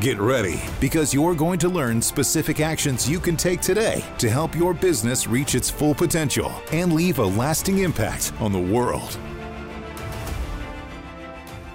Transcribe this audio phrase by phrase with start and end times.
[0.00, 4.54] Get ready because you're going to learn specific actions you can take today to help
[4.54, 9.18] your business reach its full potential and leave a lasting impact on the world.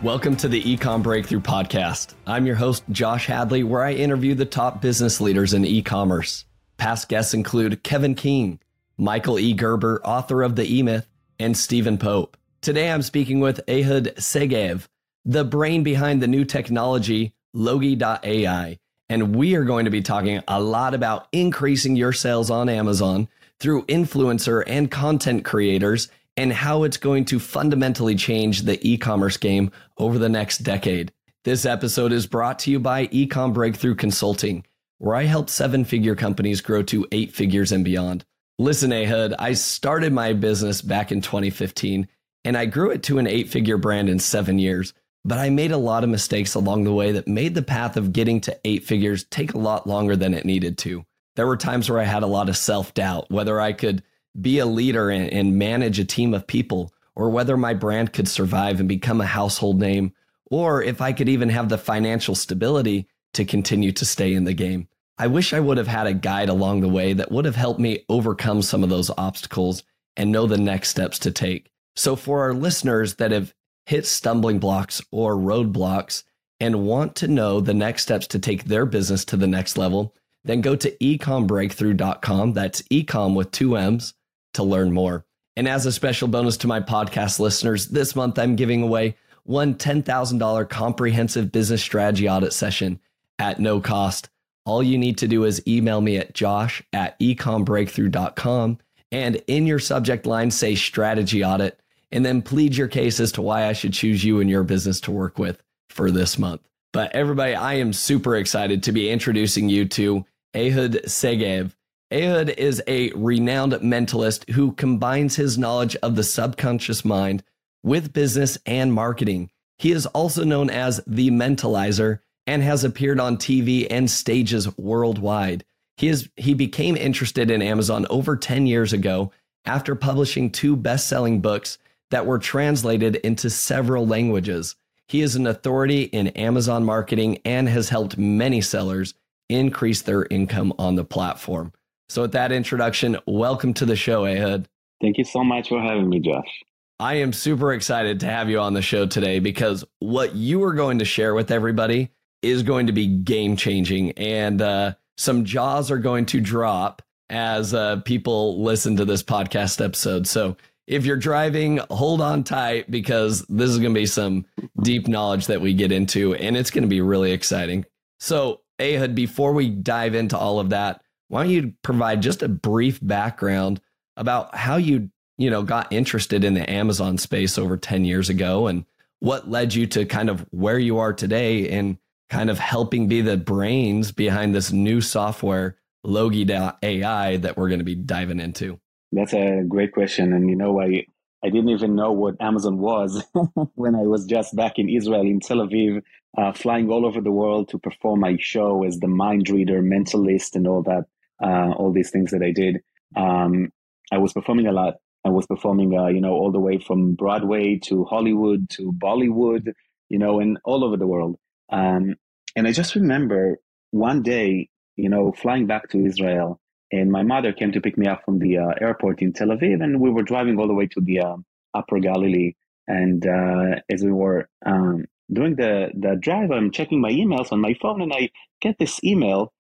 [0.02, 2.14] Welcome to the Ecom Breakthrough Podcast.
[2.26, 6.46] I'm your host, Josh Hadley, where I interview the top business leaders in e commerce.
[6.78, 8.58] Past guests include Kevin King,
[8.98, 9.54] Michael E.
[9.54, 11.10] Gerber, author of The E Myth,
[11.40, 12.38] and Stephen Pope.
[12.62, 14.88] Today I'm speaking with Ehud Segev,
[15.26, 18.80] the brain behind the new technology, Logi.ai.
[19.10, 23.28] And we are going to be talking a lot about increasing your sales on Amazon
[23.60, 29.38] through influencer and content creators and how it's going to fundamentally change the e commerce
[29.38, 31.12] game over the next decade.
[31.44, 34.66] This episode is brought to you by Ecom Breakthrough Consulting,
[34.98, 38.26] where I help seven figure companies grow to eight figures and beyond.
[38.58, 42.08] Listen, Ehud, I started my business back in 2015
[42.46, 44.94] and I grew it to an eight figure brand in seven years.
[45.26, 48.12] But I made a lot of mistakes along the way that made the path of
[48.12, 51.06] getting to eight figures take a lot longer than it needed to.
[51.36, 54.04] There were times where I had a lot of self doubt, whether I could
[54.40, 58.28] be a leader and, and, manage a team of people, or whether my brand could
[58.28, 60.12] survive and become a household name,
[60.50, 64.54] or if I could even have the financial stability to continue to stay in the
[64.54, 64.88] game.
[65.18, 67.80] I wish I would have had a guide along the way that would have helped
[67.80, 69.84] me overcome some of those obstacles
[70.18, 71.70] and know the next steps to take.
[71.96, 73.54] So, for our listeners that have
[73.86, 76.24] hit stumbling blocks or roadblocks
[76.60, 80.16] and want to know the next steps to take their business to the next level,
[80.44, 82.54] then go to ecombreakthrough.com.
[82.54, 84.14] That's ecom with two M's
[84.54, 85.26] to learn more.
[85.56, 89.76] And as a special bonus to my podcast listeners, this month I'm giving away one
[89.76, 93.00] $10,000 comprehensive business strategy audit session
[93.40, 94.30] at no cost.
[94.66, 98.80] All you need to do is email me at josh at ecombreakthrough.com
[99.12, 101.80] and in your subject line say strategy audit
[102.14, 105.02] and then plead your case as to why I should choose you and your business
[105.02, 106.62] to work with for this month.
[106.94, 110.24] But everybody, I am super excited to be introducing you to
[110.56, 111.74] Ehud Segev.
[112.14, 117.44] Ehud is a renowned mentalist who combines his knowledge of the subconscious mind
[117.82, 119.50] with business and marketing.
[119.80, 125.66] He is also known as the mentalizer and has appeared on TV and stages worldwide.
[125.98, 129.32] He is he became interested in Amazon over 10 years ago
[129.66, 131.80] after publishing two best-selling books
[132.14, 134.76] that were translated into several languages.
[135.08, 139.16] He is an authority in Amazon marketing and has helped many sellers
[139.50, 141.74] increase their income on the platform.
[142.10, 144.68] So, with that introduction, welcome to the show, Ehud.
[145.02, 146.62] Thank you so much for having me, Josh.
[147.00, 150.76] I am super excited to have you on the show today because what you are
[150.76, 152.12] going to share with everybody
[152.44, 157.02] is going to be game changing, and uh, some jaws are going to drop
[157.32, 160.28] as uh, people listen to this podcast episode.
[160.28, 160.58] So
[160.88, 164.46] if you're driving, hold on tight because this is going to be some
[164.82, 167.86] deep knowledge that we get into, and it's going to be really exciting.
[168.20, 172.50] So, Ehud, before we dive into all of that, why don't you provide just a
[172.50, 173.82] brief background
[174.18, 178.68] about how you, you know, got interested in the Amazon space over 10 years ago
[178.68, 178.86] and
[179.20, 181.98] what led you to kind of where you are today and
[182.30, 187.86] kind of helping be the brains behind this new software, Logi.ai, that we're going to
[187.86, 188.80] be diving into?
[189.14, 190.34] That's a great question.
[190.34, 191.06] And you know, I,
[191.44, 193.24] I didn't even know what Amazon was
[193.76, 196.02] when I was just back in Israel, in Tel Aviv,
[196.38, 200.56] uh, flying all over the world to perform my show as the mind reader, mentalist,
[200.56, 201.06] and all that,
[201.44, 202.80] uh, all these things that I did.
[203.16, 203.72] Um,
[204.12, 204.96] I was performing a lot.
[205.26, 209.74] I was performing, uh, you know, all the way from Broadway to Hollywood to Bollywood,
[210.10, 211.38] you know, and all over the world.
[211.72, 212.16] Um,
[212.56, 213.58] and I just remember
[213.92, 216.60] one day, you know, flying back to Israel,
[216.94, 219.84] and my mother came to pick me up from the uh, airport in Tel Aviv,
[219.84, 221.38] and we were driving all the way to the uh,
[221.74, 222.54] Upper Galilee.
[222.88, 227.60] And uh, as we were um, doing the the drive, I'm checking my emails on
[227.62, 228.30] my phone, and I
[228.62, 229.54] get this email.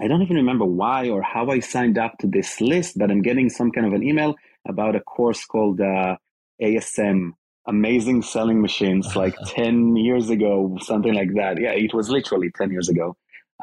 [0.00, 3.22] I don't even remember why or how I signed up to this list, but I'm
[3.22, 4.36] getting some kind of an email
[4.68, 6.16] about a course called uh,
[6.62, 7.32] ASM,
[7.66, 11.60] amazing selling machines like 10 years ago, something like that.
[11.60, 13.16] Yeah, it was literally 10 years ago.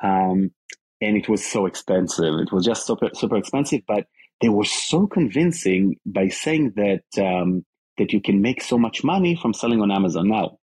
[0.04, 0.52] Um,
[1.02, 2.34] and it was so expensive.
[2.40, 4.08] It was just super, super expensive, but
[4.42, 7.66] they were so convincing by saying that, um,
[7.98, 10.30] that you can make so much money from selling on Amazon.
[10.30, 10.60] Now,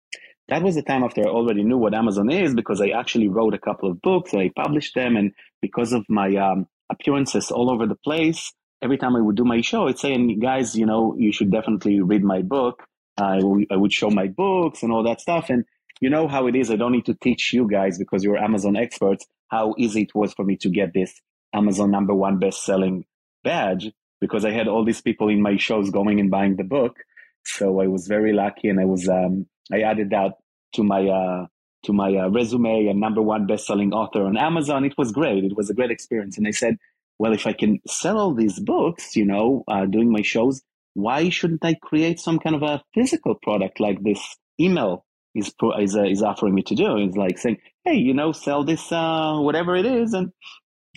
[0.49, 3.53] that was the time after I already knew what Amazon is because I actually wrote
[3.53, 5.15] a couple of books and I published them.
[5.15, 5.31] And
[5.61, 8.51] because of my um, appearances all over the place,
[8.81, 11.51] every time I would do my show, I'd say, and guys, you know, you should
[11.51, 12.83] definitely read my book.
[13.17, 15.49] I, w- I would show my books and all that stuff.
[15.49, 15.63] And
[16.01, 16.69] you know how it is.
[16.69, 20.33] I don't need to teach you guys because you're Amazon experts how easy it was
[20.33, 21.21] for me to get this
[21.53, 23.05] Amazon number one best selling
[23.43, 26.97] badge because I had all these people in my shows going and buying the book.
[27.45, 30.33] So I was very lucky and I was, um, I added that
[30.75, 31.47] to my, uh,
[31.83, 34.85] to my uh, resume and number one best-selling author on Amazon.
[34.85, 35.43] It was great.
[35.43, 36.37] It was a great experience.
[36.37, 36.77] And I said,
[37.19, 40.61] well, if I can sell all these books, you know, uh, doing my shows,
[40.93, 45.95] why shouldn't I create some kind of a physical product like this email is is,
[45.95, 46.97] uh, is offering me to do?
[46.97, 50.31] It's like saying, hey, you know, sell this uh, whatever it is, and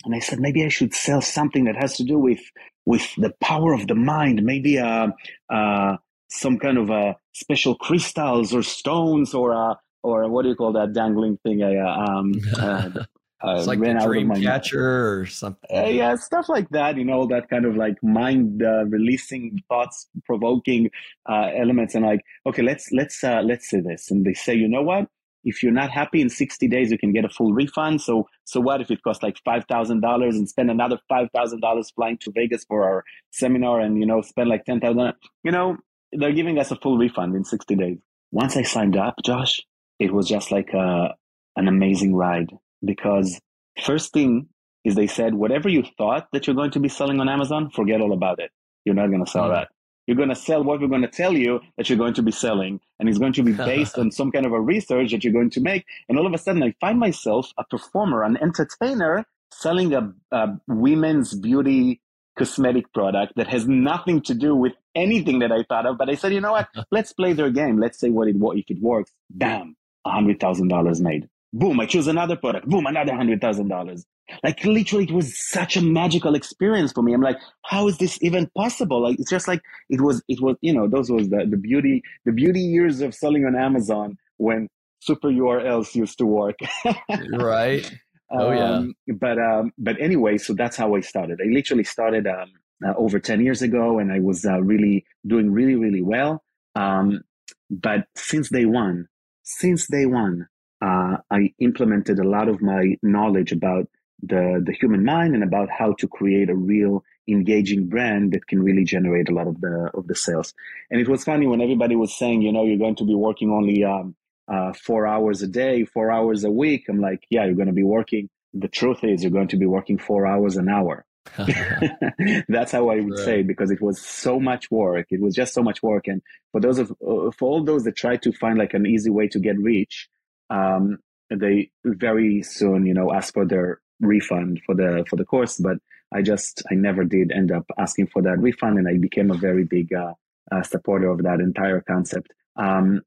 [0.05, 2.41] and I said maybe I should sell something that has to do with
[2.85, 5.07] with the power of the mind, maybe uh,
[5.49, 5.97] uh,
[6.29, 10.73] some kind of uh, special crystals or stones or uh, or what do you call
[10.73, 11.63] that dangling thing?
[11.63, 13.05] I uh, um,
[13.43, 15.69] uh, uh, it's like ran a dream catcher or something.
[15.75, 16.97] Uh, yeah, stuff like that.
[16.97, 20.89] You know, that kind of like mind uh, releasing, thoughts provoking
[21.29, 21.93] uh, elements.
[21.93, 24.09] And like, okay, let's let's uh, let's say this.
[24.09, 25.07] And they say, you know what?
[25.43, 28.01] If you're not happy in 60 days, you can get a full refund.
[28.01, 31.61] So so what if it costs like five thousand dollars and spend another five thousand
[31.61, 35.13] dollars flying to Vegas for our seminar, and you know spend like ten thousand?
[35.43, 35.77] You know,
[36.11, 37.97] they're giving us a full refund in 60 days.
[38.31, 39.61] Once I signed up, Josh,
[39.99, 41.15] it was just like a,
[41.55, 42.51] an amazing ride
[42.83, 43.39] because
[43.83, 44.47] first thing
[44.83, 48.01] is they said, whatever you thought that you're going to be selling on Amazon, forget
[48.01, 48.51] all about it.
[48.85, 49.53] You're not going to sell mm-hmm.
[49.53, 49.69] that.
[50.07, 52.31] You're going to sell what we're going to tell you that you're going to be
[52.31, 52.79] selling.
[52.97, 55.49] And it's going to be based on some kind of a research that you're going
[55.51, 55.85] to make.
[56.07, 60.57] And all of a sudden, I find myself a performer, an entertainer selling a, a
[60.67, 62.01] women's beauty
[62.37, 65.97] cosmetic product that has nothing to do with anything that I thought of.
[65.97, 66.69] But I said, you know what?
[66.91, 67.77] Let's play their game.
[67.77, 69.11] Let's say what it what if it works.
[69.29, 69.75] Bam,
[70.05, 71.27] $100,000 made.
[71.57, 72.67] Boom, I choose another product.
[72.67, 74.03] Boom, another $100,000.
[74.43, 77.13] Like literally, it was such a magical experience for me.
[77.13, 79.01] I'm like, how is this even possible?
[79.01, 82.03] Like, it's just like, it was, it was, you know, those was the, the beauty,
[82.25, 84.67] the beauty years of selling on Amazon when
[84.99, 86.59] super URLs used to work.
[87.39, 87.91] right.
[88.29, 88.73] Oh yeah.
[88.73, 91.39] Um, but, um, but anyway, so that's how I started.
[91.41, 92.51] I literally started, um,
[92.85, 96.43] uh, over 10 years ago and I was uh, really doing really, really well.
[96.75, 97.23] Um,
[97.71, 99.07] but since day one,
[99.43, 100.47] since day one,
[100.81, 103.87] uh, I implemented a lot of my knowledge about
[104.21, 108.63] the, the human mind and about how to create a real engaging brand that can
[108.63, 110.53] really generate a lot of the of the sales.
[110.89, 113.51] And it was funny when everybody was saying, you know, you're going to be working
[113.51, 114.15] only um,
[114.47, 116.85] uh, four hours a day, four hours a week.
[116.89, 118.29] I'm like, yeah, you're going to be working.
[118.53, 121.05] The truth is, you're going to be working four hours an hour.
[122.47, 123.25] That's how I would right.
[123.25, 125.07] say because it was so much work.
[125.09, 126.07] It was just so much work.
[126.07, 126.21] And
[126.51, 129.27] for those of uh, for all those that try to find like an easy way
[129.29, 130.09] to get rich,
[130.49, 130.99] um,
[131.29, 135.57] they very soon, you know, asked for their refund for the for the course.
[135.57, 135.77] But
[136.13, 139.37] I just I never did end up asking for that refund, and I became a
[139.37, 140.13] very big uh,
[140.51, 142.31] uh, supporter of that entire concept.
[142.55, 143.01] Um,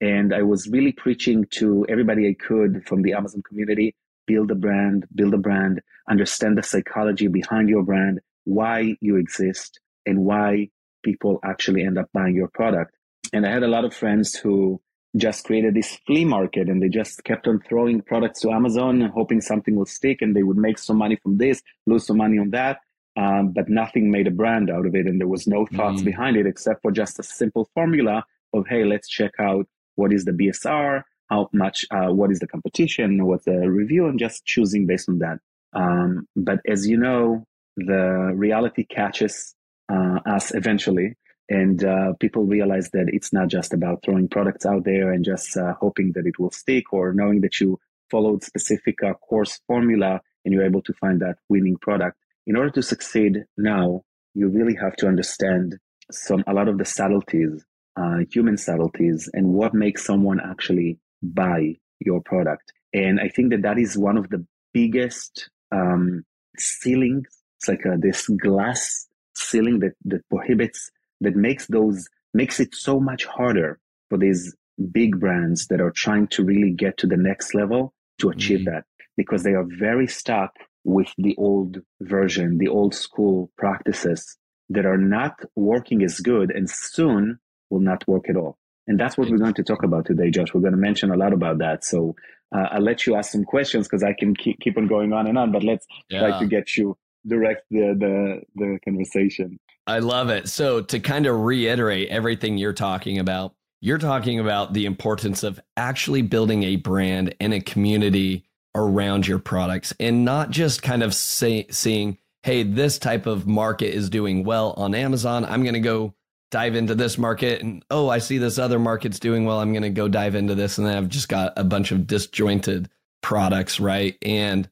[0.00, 3.94] and I was really preaching to everybody I could from the Amazon community
[4.26, 9.80] build a brand, build a brand, understand the psychology behind your brand, why you exist,
[10.04, 10.68] and why
[11.04, 12.94] people actually end up buying your product.
[13.32, 14.80] And I had a lot of friends who
[15.16, 19.40] just created this flea market and they just kept on throwing products to Amazon, hoping
[19.40, 22.50] something will stick and they would make some money from this, lose some money on
[22.50, 22.80] that.
[23.16, 25.06] Um, but nothing made a brand out of it.
[25.06, 26.04] And there was no thoughts mm.
[26.04, 30.26] behind it except for just a simple formula of, hey, let's check out what is
[30.26, 34.86] the BSR, how much, uh, what is the competition, what's the review, and just choosing
[34.86, 35.38] based on that.
[35.72, 37.46] Um, but as you know,
[37.76, 39.54] the reality catches
[39.90, 41.14] uh, us eventually,
[41.48, 45.56] and uh, people realize that it's not just about throwing products out there and just
[45.56, 47.78] uh, hoping that it will stick, or knowing that you
[48.10, 52.16] followed specific uh, course formula and you're able to find that winning product.
[52.46, 54.02] In order to succeed now,
[54.34, 55.76] you really have to understand
[56.10, 57.64] some a lot of the subtleties,
[57.96, 62.72] uh, human subtleties, and what makes someone actually buy your product.
[62.92, 66.24] And I think that that is one of the biggest um,
[66.58, 67.28] ceilings.
[67.58, 73.00] It's like uh, this glass ceiling that, that prohibits, that makes those, makes it so
[73.00, 74.54] much harder for these
[74.92, 78.74] big brands that are trying to really get to the next level to achieve mm-hmm.
[78.74, 78.84] that
[79.16, 80.52] because they are very stuck
[80.84, 84.36] with the old version, the old school practices
[84.68, 87.38] that are not working as good and soon
[87.70, 88.58] will not work at all.
[88.86, 90.54] And that's what we're going to talk about today, Josh.
[90.54, 91.84] We're going to mention a lot about that.
[91.84, 92.14] So
[92.54, 95.26] uh, I'll let you ask some questions because I can keep, keep on going on
[95.26, 96.20] and on, but let's yeah.
[96.20, 96.96] try to get you
[97.26, 99.58] direct the, the, the conversation.
[99.86, 100.48] I love it.
[100.48, 105.60] So to kind of reiterate everything you're talking about, you're talking about the importance of
[105.76, 111.14] actually building a brand and a community around your products and not just kind of
[111.14, 115.44] say, seeing, hey, this type of market is doing well on Amazon.
[115.44, 116.14] I'm going to go
[116.50, 117.62] dive into this market.
[117.62, 119.60] And oh, I see this other market's doing well.
[119.60, 120.78] I'm going to go dive into this.
[120.78, 122.88] And then I've just got a bunch of disjointed
[123.22, 124.16] products, right?
[124.22, 124.68] And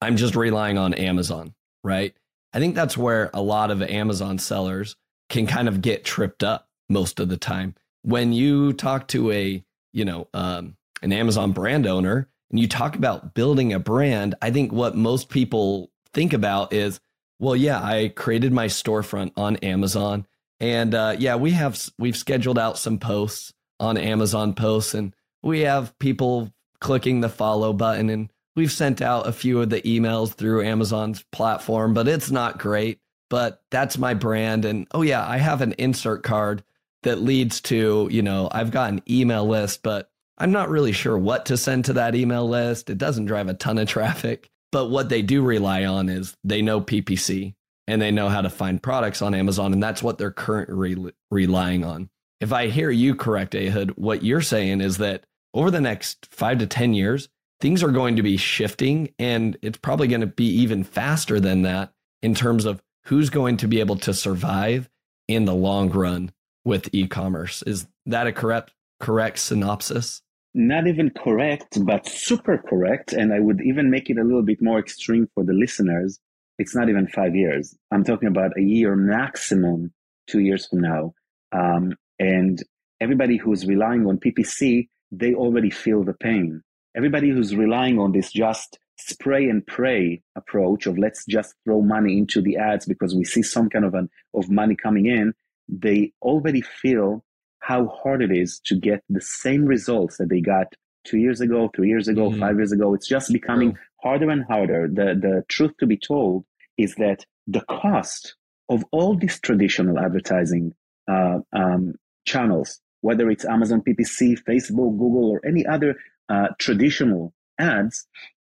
[0.00, 2.14] I'm just relying on Amazon, right?
[2.54, 4.94] I think that's where a lot of Amazon sellers
[5.28, 7.74] can kind of get tripped up most of the time.
[8.02, 12.94] When you talk to a, you know, um, an Amazon brand owner and you talk
[12.94, 17.00] about building a brand, I think what most people think about is,
[17.40, 20.24] well, yeah, I created my storefront on Amazon,
[20.60, 25.62] and uh, yeah, we have we've scheduled out some posts on Amazon posts, and we
[25.62, 30.34] have people clicking the follow button, and we've sent out a few of the emails
[30.34, 33.00] through Amazon's platform, but it's not great.
[33.30, 36.62] But that's my brand, and oh yeah, I have an insert card
[37.02, 41.16] that leads to you know I've got an email list, but I'm not really sure
[41.16, 42.90] what to send to that email list.
[42.90, 44.50] It doesn't drive a ton of traffic.
[44.72, 47.54] But what they do rely on is they know PPC
[47.86, 49.72] and they know how to find products on Amazon.
[49.72, 52.10] And that's what they're currently re- relying on.
[52.40, 56.58] If I hear you correct, Ehud, what you're saying is that over the next five
[56.58, 57.28] to 10 years,
[57.60, 61.62] things are going to be shifting and it's probably going to be even faster than
[61.62, 61.92] that
[62.22, 64.88] in terms of who's going to be able to survive
[65.28, 66.32] in the long run
[66.64, 67.62] with e-commerce.
[67.62, 70.22] Is that a correct correct synopsis?
[70.54, 73.12] not even correct, but super correct.
[73.12, 76.20] And I would even make it a little bit more extreme for the listeners.
[76.58, 77.76] It's not even five years.
[77.90, 79.92] I'm talking about a year maximum,
[80.28, 81.14] two years from now.
[81.50, 82.62] Um, and
[83.00, 86.62] everybody who's relying on PPC, they already feel the pain.
[86.96, 92.16] Everybody who's relying on this just spray and pray approach of let's just throw money
[92.16, 95.34] into the ads because we see some kind of an of money coming in,
[95.68, 97.24] they already feel
[97.58, 100.66] how hard it is to get the same results that they got
[101.04, 102.40] two years ago, three years ago, mm-hmm.
[102.40, 102.94] five years ago.
[102.94, 104.88] It's just becoming harder and harder.
[104.88, 106.44] The, the truth to be told
[106.76, 108.34] is that the cost
[108.68, 110.74] of all these traditional advertising
[111.10, 111.94] uh, um,
[112.26, 115.96] channels, whether it's Amazon PPC, Facebook, Google, or any other
[116.28, 118.06] uh, traditional ads,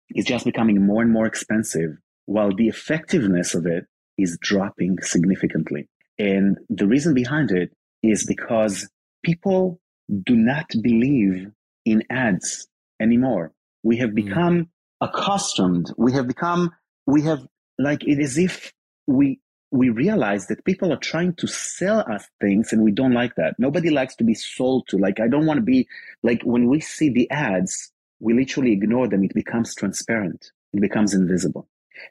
[0.09, 1.91] is just becoming more and more expensive,
[2.25, 3.85] while the effectiveness of it
[4.17, 5.87] is dropping significantly.
[6.17, 8.87] And the reason behind it is because
[9.23, 9.79] people
[10.23, 11.47] do not believe
[11.85, 12.67] in ads
[13.01, 13.51] anymore.
[13.83, 14.15] We have hmm.
[14.15, 14.67] become mm.
[15.01, 15.91] accustomed.
[15.97, 16.71] We have become,
[17.05, 17.45] we have
[17.77, 18.71] like it is if
[19.07, 19.39] we,
[19.71, 23.55] we realize that people are trying to sell us things and we don't like that.
[23.57, 24.97] Nobody likes to be sold to.
[24.97, 25.87] Like, I don't want to be
[26.23, 29.23] like when we see the ads, we literally ignore them.
[29.23, 30.51] It becomes transparent.
[30.73, 31.67] It becomes invisible.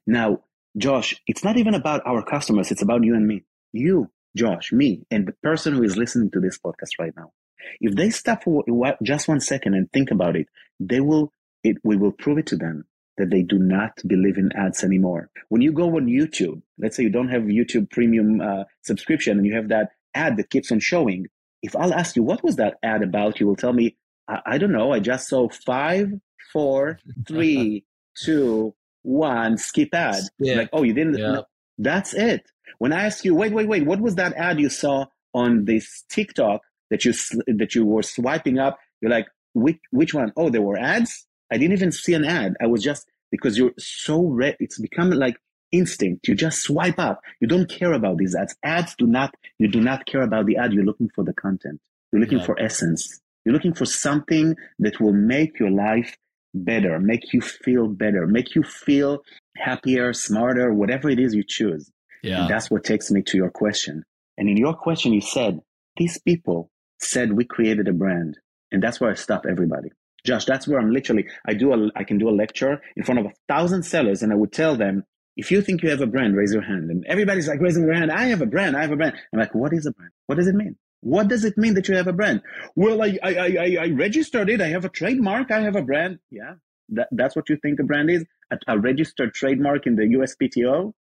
[0.06, 0.40] Now,
[0.76, 2.70] Josh, it's not even about our customers.
[2.70, 3.44] It's about you and me.
[3.72, 7.32] You Josh, me, and the person who is listening to this podcast right now,
[7.80, 8.64] if they stop for
[9.02, 10.48] just one second and think about it,
[10.80, 11.32] they will,
[11.62, 12.84] it, we will prove it to them
[13.16, 15.30] that they do not believe in ads anymore.
[15.48, 19.46] When you go on YouTube, let's say you don't have YouTube premium uh, subscription and
[19.46, 21.26] you have that ad that keeps on showing.
[21.62, 23.40] If I'll ask you, what was that ad about?
[23.40, 23.96] You will tell me,
[24.28, 24.92] I, I don't know.
[24.92, 26.12] I just saw five,
[26.52, 27.84] four, three,
[28.22, 30.22] two, one, skip ad.
[30.38, 30.56] Yeah.
[30.56, 31.18] Like, oh, you didn't.
[31.18, 31.42] Yeah.
[31.78, 32.44] That's it.
[32.78, 36.04] When I ask you, wait, wait, wait, what was that ad you saw on this
[36.08, 37.12] TikTok that you
[37.46, 38.78] that you were swiping up?
[39.00, 40.32] You're like, which which one?
[40.36, 41.26] Oh, there were ads.
[41.52, 42.54] I didn't even see an ad.
[42.60, 44.56] I was just because you're so red.
[44.60, 45.36] It's become like
[45.72, 46.28] instinct.
[46.28, 47.20] You just swipe up.
[47.40, 48.56] You don't care about these ads.
[48.64, 49.34] Ads do not.
[49.58, 50.72] You do not care about the ad.
[50.72, 51.80] You're looking for the content.
[52.12, 52.46] You're looking yeah.
[52.46, 53.20] for essence.
[53.44, 56.16] You're looking for something that will make your life
[56.54, 59.22] better, make you feel better, make you feel
[59.56, 61.90] happier, smarter, whatever it is you choose.
[62.22, 62.42] Yeah.
[62.42, 64.04] And that's what takes me to your question.
[64.38, 65.60] And in your question, you said,
[65.96, 66.70] these people
[67.00, 68.38] said we created a brand.
[68.72, 69.90] And that's where I stop everybody.
[70.24, 73.20] Josh, that's where I'm literally, I do a, I can do a lecture in front
[73.20, 75.04] of a thousand sellers and I would tell them,
[75.36, 76.90] if you think you have a brand, raise your hand.
[76.90, 78.10] And everybody's like raising their hand.
[78.10, 78.76] I have a brand.
[78.76, 79.16] I have a brand.
[79.32, 80.12] I'm like, what is a brand?
[80.26, 80.76] What does it mean?
[81.00, 82.40] What does it mean that you have a brand?
[82.76, 84.60] Well, I, I, I, I registered it.
[84.60, 85.50] I have a trademark.
[85.50, 86.18] I have a brand.
[86.30, 86.54] Yeah.
[86.90, 88.24] That, that's what you think a brand is?
[88.50, 90.92] A, a registered trademark in the USPTO?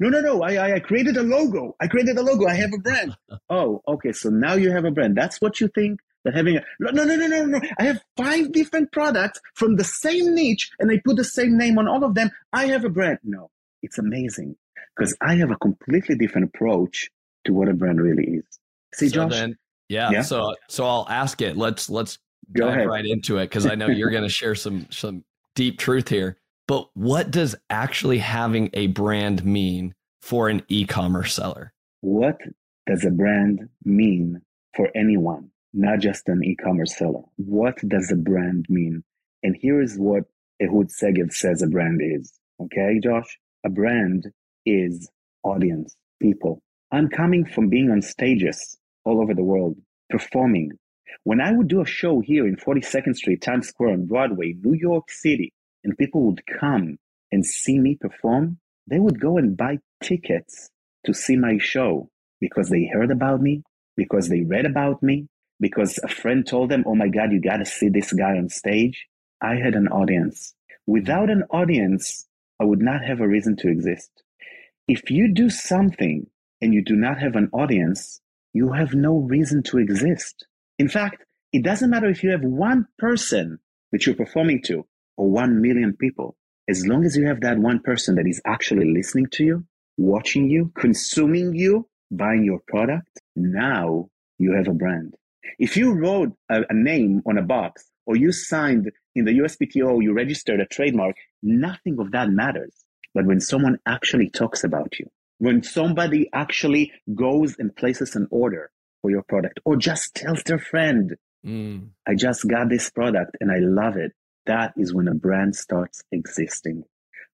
[0.00, 0.42] No, no, no.
[0.42, 1.76] I, I created a logo.
[1.80, 2.46] I created a logo.
[2.46, 3.16] I have a brand.
[3.50, 4.12] oh, okay.
[4.12, 5.16] So now you have a brand.
[5.16, 7.60] That's what you think that having a, no, no, no, no, no, no.
[7.78, 11.78] I have five different products from the same niche and I put the same name
[11.78, 12.30] on all of them.
[12.52, 13.18] I have a brand.
[13.24, 13.50] No,
[13.82, 14.56] it's amazing
[14.96, 17.08] because I have a completely different approach
[17.44, 18.44] to what a brand really is.
[18.94, 19.32] See, so Josh?
[19.32, 19.56] Then,
[19.88, 20.22] yeah, yeah.
[20.22, 21.56] So, so I'll ask it.
[21.56, 22.18] Let's, let's
[22.52, 26.08] Go right into it because I know you're going to share some, some deep truth
[26.08, 26.38] here.
[26.68, 31.72] But what does actually having a brand mean for an e commerce seller?
[32.00, 32.38] What
[32.86, 34.42] does a brand mean
[34.74, 37.22] for anyone, not just an e commerce seller?
[37.36, 39.04] What does a brand mean?
[39.42, 40.24] And here is what
[40.60, 42.32] Ehud Segev says a brand is.
[42.60, 43.38] Okay, Josh?
[43.64, 44.28] A brand
[44.64, 45.10] is
[45.44, 46.62] audience, people.
[46.90, 49.76] I'm coming from being on stages all over the world,
[50.08, 50.72] performing.
[51.24, 54.74] When I would do a show here in 42nd Street, Times Square, on Broadway, New
[54.74, 55.52] York City,
[55.84, 56.98] and people would come
[57.32, 60.70] and see me perform, they would go and buy tickets
[61.04, 62.08] to see my show
[62.40, 63.62] because they heard about me,
[63.96, 65.26] because they read about me,
[65.60, 68.48] because a friend told them, Oh my God, you got to see this guy on
[68.48, 69.06] stage.
[69.40, 70.54] I had an audience.
[70.86, 72.26] Without an audience,
[72.60, 74.10] I would not have a reason to exist.
[74.88, 76.26] If you do something
[76.60, 78.20] and you do not have an audience,
[78.52, 80.46] you have no reason to exist.
[80.78, 83.58] In fact, it doesn't matter if you have one person
[83.92, 84.86] that you're performing to
[85.16, 86.36] or one million people.
[86.68, 89.64] As long as you have that one person that is actually listening to you,
[89.96, 94.08] watching you, consuming you, buying your product, now
[94.38, 95.14] you have a brand.
[95.58, 100.02] If you wrote a, a name on a box or you signed in the USPTO,
[100.02, 102.74] you registered a trademark, nothing of that matters.
[103.14, 105.06] But when someone actually talks about you,
[105.38, 108.70] when somebody actually goes and places an order
[109.02, 111.88] for your product or just tells their friend, mm.
[112.06, 114.12] I just got this product and I love it,
[114.46, 116.84] that is when a brand starts existing.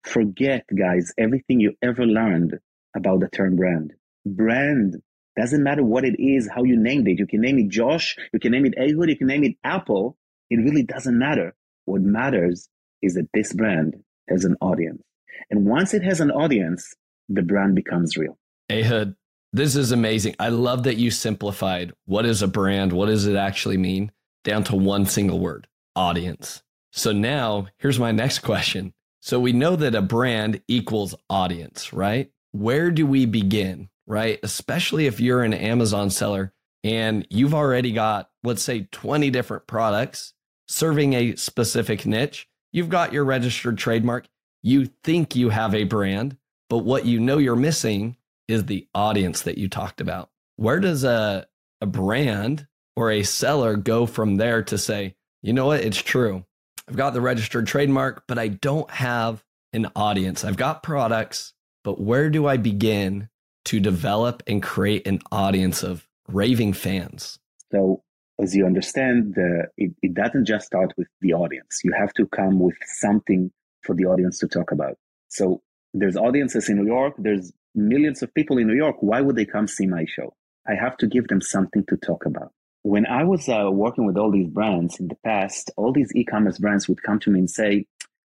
[0.05, 2.59] Forget, guys, everything you ever learned
[2.97, 3.93] about the term brand.
[4.25, 4.97] Brand
[5.37, 7.19] doesn't matter what it is, how you named it.
[7.19, 10.17] You can name it Josh, you can name it Ehud, you can name it Apple.
[10.51, 11.55] It really doesn't matter.
[11.87, 12.69] What matters
[13.01, 13.97] is that this brand
[14.29, 15.03] has an audience.
[15.51, 16.95] And once it has an audience,
[17.29, 18.39] the brand becomes real.
[18.71, 19.17] Ehud,
[19.53, 20.35] this is amazing.
[20.39, 24.13] I love that you simplified what is a brand, what does it actually mean,
[24.45, 26.63] down to one single word audience.
[26.93, 28.93] So now here's my next question.
[29.21, 32.31] So we know that a brand equals audience, right?
[32.53, 33.89] Where do we begin?
[34.07, 34.39] Right?
[34.43, 36.53] Especially if you're an Amazon seller
[36.85, 40.35] and you've already got, let's say, 20 different products
[40.69, 42.49] serving a specific niche.
[42.73, 44.27] You've got your registered trademark.
[44.63, 46.37] You think you have a brand,
[46.71, 48.17] but what you know you're missing
[48.49, 50.31] is the audience that you talked about.
[50.57, 51.47] Where does a,
[51.81, 56.45] a brand or a seller go from there to say, you know what, it's true.
[56.89, 60.45] I've got the registered trademark, but I don't have an audience.
[60.45, 63.29] I've got products, but where do I begin
[63.67, 67.39] to develop and create an audience of raving fans?
[67.71, 68.03] So,
[68.41, 71.81] as you understand, the, it, it doesn't just start with the audience.
[71.85, 73.51] You have to come with something
[73.83, 74.97] for the audience to talk about.
[75.29, 75.63] So,
[75.95, 78.97] there's audiences in New York, there's millions of people in New York.
[79.01, 80.35] Why would they come see my show?
[80.67, 82.53] I have to give them something to talk about.
[82.83, 86.25] When I was uh, working with all these brands in the past, all these e
[86.25, 87.87] commerce brands would come to me and say,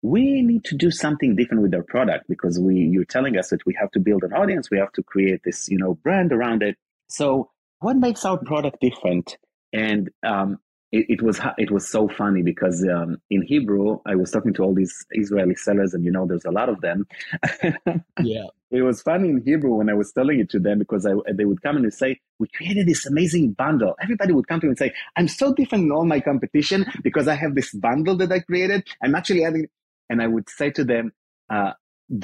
[0.03, 3.65] we need to do something different with our product because we you're telling us that
[3.65, 4.69] we have to build an audience.
[4.69, 6.77] We have to create this you know brand around it.
[7.07, 9.37] So what makes our product different?
[9.71, 10.59] And um,
[10.91, 14.61] it, it, was it was so funny because um, in hebrew i was talking to
[14.61, 17.07] all these israeli sellers and you know there's a lot of them.
[18.21, 18.45] Yeah.
[18.69, 21.45] It was funny in hebrew when i was telling it to them because I, they
[21.45, 23.95] would come and say we created this amazing bundle.
[24.01, 27.27] Everybody would come to me and say i'm so different than all my competition because
[27.27, 28.87] i have this bundle that i created.
[29.01, 29.67] I'm actually adding
[30.13, 31.12] and I would say to them,
[31.49, 31.71] uh,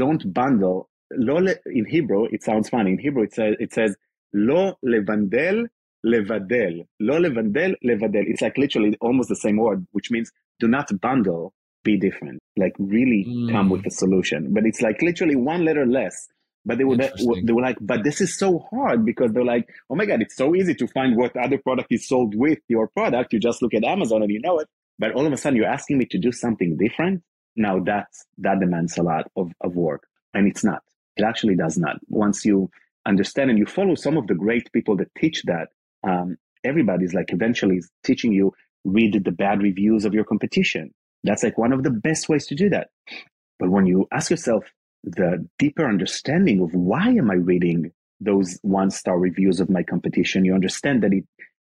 [0.01, 0.89] don't bundle.
[1.11, 2.91] Lo in Hebrew, it sounds funny.
[2.91, 3.95] In Hebrew, it says, it says
[4.31, 5.65] lo levandel
[6.05, 6.85] levadel.
[6.99, 8.25] Lo levandel levadel.
[8.27, 11.51] It's like literally almost the same word, which means do not bundle,
[11.83, 12.39] be different.
[12.57, 13.51] Like really mm.
[13.51, 14.53] come with a solution.
[14.53, 16.27] But it's like literally one letter less.
[16.65, 19.95] But they were they were like, but this is so hard because they're like, oh
[19.95, 23.33] my god, it's so easy to find what other product is sold with your product.
[23.33, 24.67] You just look at Amazon and you know it.
[24.99, 27.23] But all of a sudden, you're asking me to do something different.
[27.59, 30.81] Now that's, that demands a lot of, of work and it's not.
[31.17, 31.97] It actually does not.
[32.07, 32.71] Once you
[33.05, 35.67] understand and you follow some of the great people that teach that,
[36.07, 38.53] um, everybody's like eventually teaching you
[38.85, 40.93] read the bad reviews of your competition.
[41.25, 42.91] That's like one of the best ways to do that.
[43.59, 44.63] But when you ask yourself
[45.03, 47.91] the deeper understanding of why am I reading
[48.21, 51.25] those one star reviews of my competition, you understand that it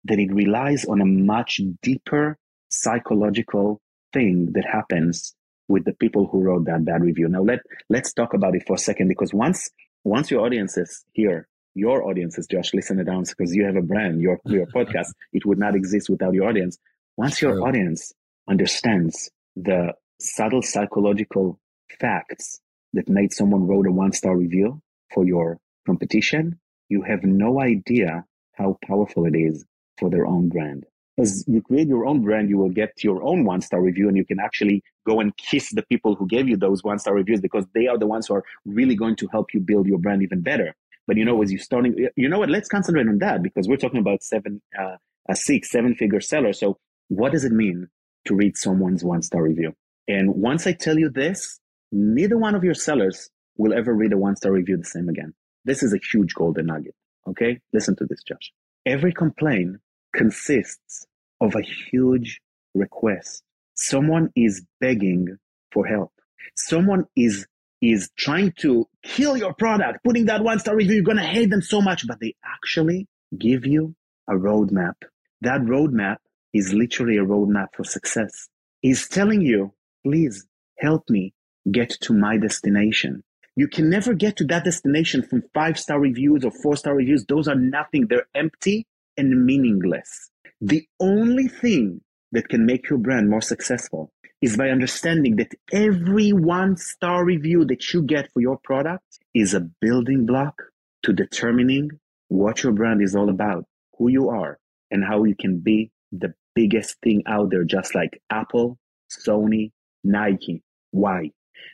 [0.05, 2.37] that it relies on a much deeper
[2.69, 3.81] psychological
[4.13, 5.35] thing that happens
[5.69, 7.29] with the people who wrote that bad review.
[7.29, 9.69] Now let let's talk about it for a second because once
[10.03, 14.19] once your audiences here, your audiences, Josh, listen to down because you have a brand,
[14.19, 16.77] your your podcast, it would not exist without your audience.
[17.15, 18.11] Once your audience
[18.49, 21.59] understands the subtle psychological
[21.99, 22.59] facts
[22.93, 24.81] that made someone wrote a one star review
[25.13, 29.65] for your competition, you have no idea how powerful it is
[29.97, 30.85] for their own brand
[31.19, 34.15] as you create your own brand, you will get your own one star review and
[34.15, 37.41] you can actually go and kiss the people who gave you those one star reviews
[37.41, 40.23] because they are the ones who are really going to help you build your brand
[40.23, 40.75] even better.
[41.07, 42.49] But you know, as you're starting, you know what?
[42.49, 46.53] Let's concentrate on that because we're talking about seven, uh, a six, seven figure seller.
[46.53, 46.77] So
[47.09, 47.87] what does it mean
[48.25, 49.73] to read someone's one star review?
[50.07, 51.59] And once I tell you this,
[51.91, 55.33] neither one of your sellers will ever read a one star review the same again.
[55.65, 56.95] This is a huge golden nugget.
[57.27, 57.59] Okay.
[57.73, 58.53] Listen to this, Josh.
[58.85, 59.77] Every complaint
[60.15, 61.05] consists
[61.41, 62.41] of a huge
[62.73, 63.43] request.
[63.75, 65.37] Someone is begging
[65.71, 66.11] for help.
[66.55, 67.45] Someone is
[67.81, 70.95] is trying to kill your product, putting that one star review.
[70.95, 73.95] You're going to hate them so much, but they actually give you
[74.29, 74.95] a roadmap.
[75.41, 76.17] That roadmap
[76.53, 78.49] is literally a roadmap for success.
[78.81, 80.45] He's telling you, please
[80.77, 81.33] help me
[81.71, 83.23] get to my destination.
[83.55, 87.25] You can never get to that destination from five star reviews or four star reviews.
[87.25, 88.07] Those are nothing.
[88.07, 88.87] They're empty
[89.19, 90.31] and meaningless.
[90.61, 92.01] The only thing
[92.31, 97.65] that can make your brand more successful is by understanding that every one star review
[97.65, 99.03] that you get for your product
[99.35, 100.55] is a building block
[101.03, 101.89] to determining
[102.29, 103.65] what your brand is all about,
[103.97, 104.57] who you are,
[104.91, 108.77] and how you can be the biggest thing out there, just like Apple,
[109.11, 109.71] Sony,
[110.03, 110.63] Nike.
[110.91, 111.31] Why?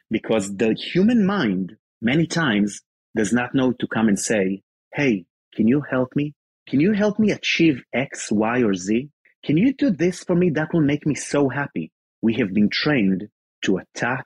[0.10, 2.82] Because the human mind many times
[3.16, 4.62] does not know to come and say,
[4.94, 6.34] Hey, can you help me?
[6.68, 9.10] Can you help me achieve X, Y, or Z?
[9.44, 10.50] Can you do this for me?
[10.50, 11.92] That will make me so happy.
[12.22, 13.30] We have been trained
[13.66, 14.26] to attack,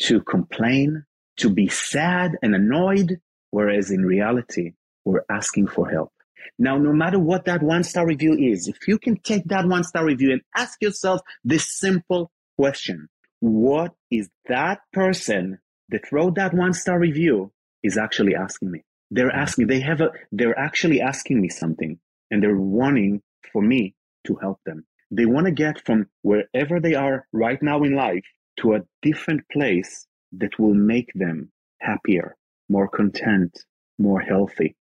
[0.00, 1.04] to complain,
[1.38, 4.72] to be sad and annoyed, whereas in reality,
[5.06, 6.12] we're asking for help.
[6.58, 9.84] Now, no matter what that one star review is, if you can take that one
[9.84, 13.08] star review and ask yourself this simple question,
[13.40, 18.82] what is that person that wrote that one star review is actually asking me?
[19.10, 21.98] They're asking, they have a, they're actually asking me something
[22.30, 23.94] and they're wanting for me
[24.26, 24.86] to help them.
[25.10, 28.24] They want to get from wherever they are right now in life
[28.60, 32.36] to a different place that will make them happier,
[32.68, 33.64] more content,
[33.98, 34.76] more healthy.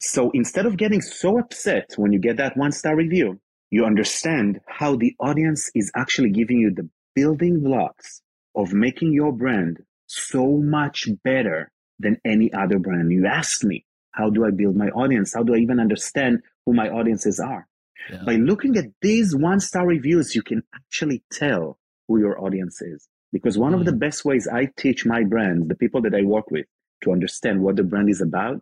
[0.00, 4.60] So instead of getting so upset when you get that one star review, you understand
[4.66, 8.20] how the audience is actually giving you the building blocks
[8.54, 13.12] of making your brand so much better than any other brand.
[13.12, 15.34] You ask me, how do I build my audience?
[15.34, 17.68] How do I even understand who my audiences are?
[18.10, 18.22] Yeah.
[18.24, 23.06] By looking at these one star reviews, you can actually tell who your audience is.
[23.32, 23.80] Because one mm.
[23.80, 24.00] of the mm.
[24.00, 26.66] best ways I teach my brands, the people that I work with,
[27.04, 28.60] to understand what the brand is about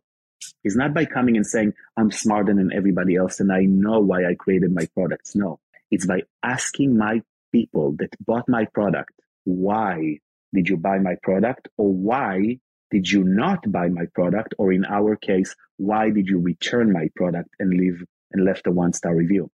[0.64, 4.24] is not by coming and saying, I'm smarter than everybody else and I know why
[4.24, 5.34] I created my products.
[5.34, 7.22] No, it's by asking my
[7.52, 9.12] people that bought my product,
[9.44, 10.18] why
[10.54, 12.58] did you buy my product or why
[12.90, 14.54] did you not buy my product?
[14.58, 18.70] Or in our case, why did you return my product and leave and left a
[18.70, 19.50] one star review?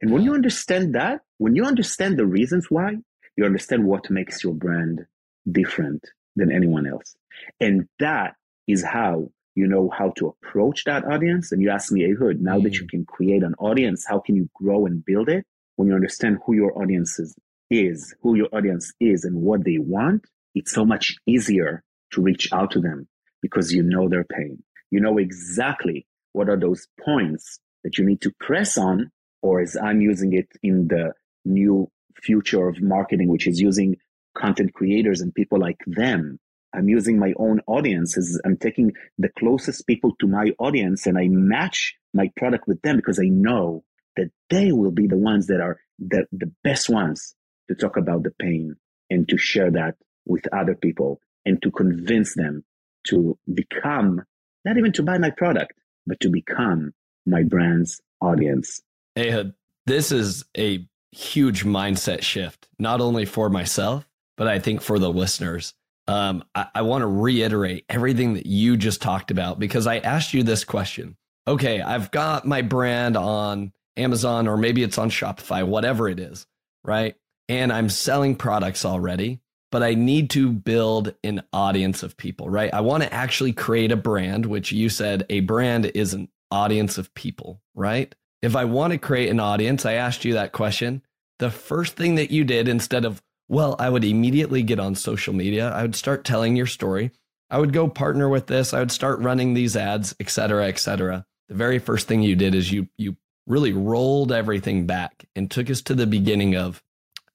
[0.00, 2.96] And when you understand that, when you understand the reasons why,
[3.36, 5.06] you understand what makes your brand
[5.50, 6.04] different
[6.36, 7.16] than anyone else.
[7.60, 8.34] And that
[8.66, 11.50] is how you know how to approach that audience.
[11.50, 12.64] And you ask me, Ehud, now mm.
[12.64, 12.90] that you mm.
[12.90, 15.46] can create an audience, how can you grow and build it?
[15.76, 17.34] When you understand who your audience is,
[17.70, 22.52] is who your audience is and what they want, it's so much easier to reach
[22.52, 23.08] out to them
[23.42, 24.62] because you know their pain.
[24.90, 29.10] You know exactly what are those points that you need to press on,
[29.42, 31.12] or as I'm using it in the
[31.44, 31.90] new
[32.22, 33.96] future of marketing, which is using
[34.36, 36.38] content creators and people like them.
[36.74, 38.40] I'm using my own audiences.
[38.44, 42.96] I'm taking the closest people to my audience and I match my product with them
[42.96, 43.84] because I know
[44.16, 47.34] that they will be the ones that are the, the best ones
[47.68, 48.76] to talk about the pain
[49.08, 49.94] and to share that
[50.26, 52.64] with other people and to convince them
[53.06, 54.22] to become,
[54.64, 55.72] not even to buy my product,
[56.06, 56.92] but to become
[57.24, 58.82] my brand's audience.
[59.16, 59.54] Ehud,
[59.86, 64.06] this is a huge mindset shift, not only for myself,
[64.36, 65.72] but I think for the listeners.
[66.08, 70.34] Um, I, I want to reiterate everything that you just talked about because I asked
[70.34, 71.16] you this question.
[71.48, 76.46] Okay, I've got my brand on Amazon or maybe it's on Shopify, whatever it is,
[76.84, 77.14] right?
[77.48, 82.72] And I'm selling products already but I need to build an audience of people, right?
[82.72, 86.98] I want to actually create a brand, which you said a brand is an audience
[86.98, 88.14] of people, right?
[88.42, 91.02] If I want to create an audience, I asked you that question.
[91.38, 95.34] The first thing that you did instead of, well, I would immediately get on social
[95.34, 97.10] media, I would start telling your story.
[97.50, 98.74] I would go partner with this.
[98.74, 101.24] I would start running these ads, et cetera, et cetera.
[101.48, 105.70] The very first thing you did is you you really rolled everything back and took
[105.70, 106.82] us to the beginning of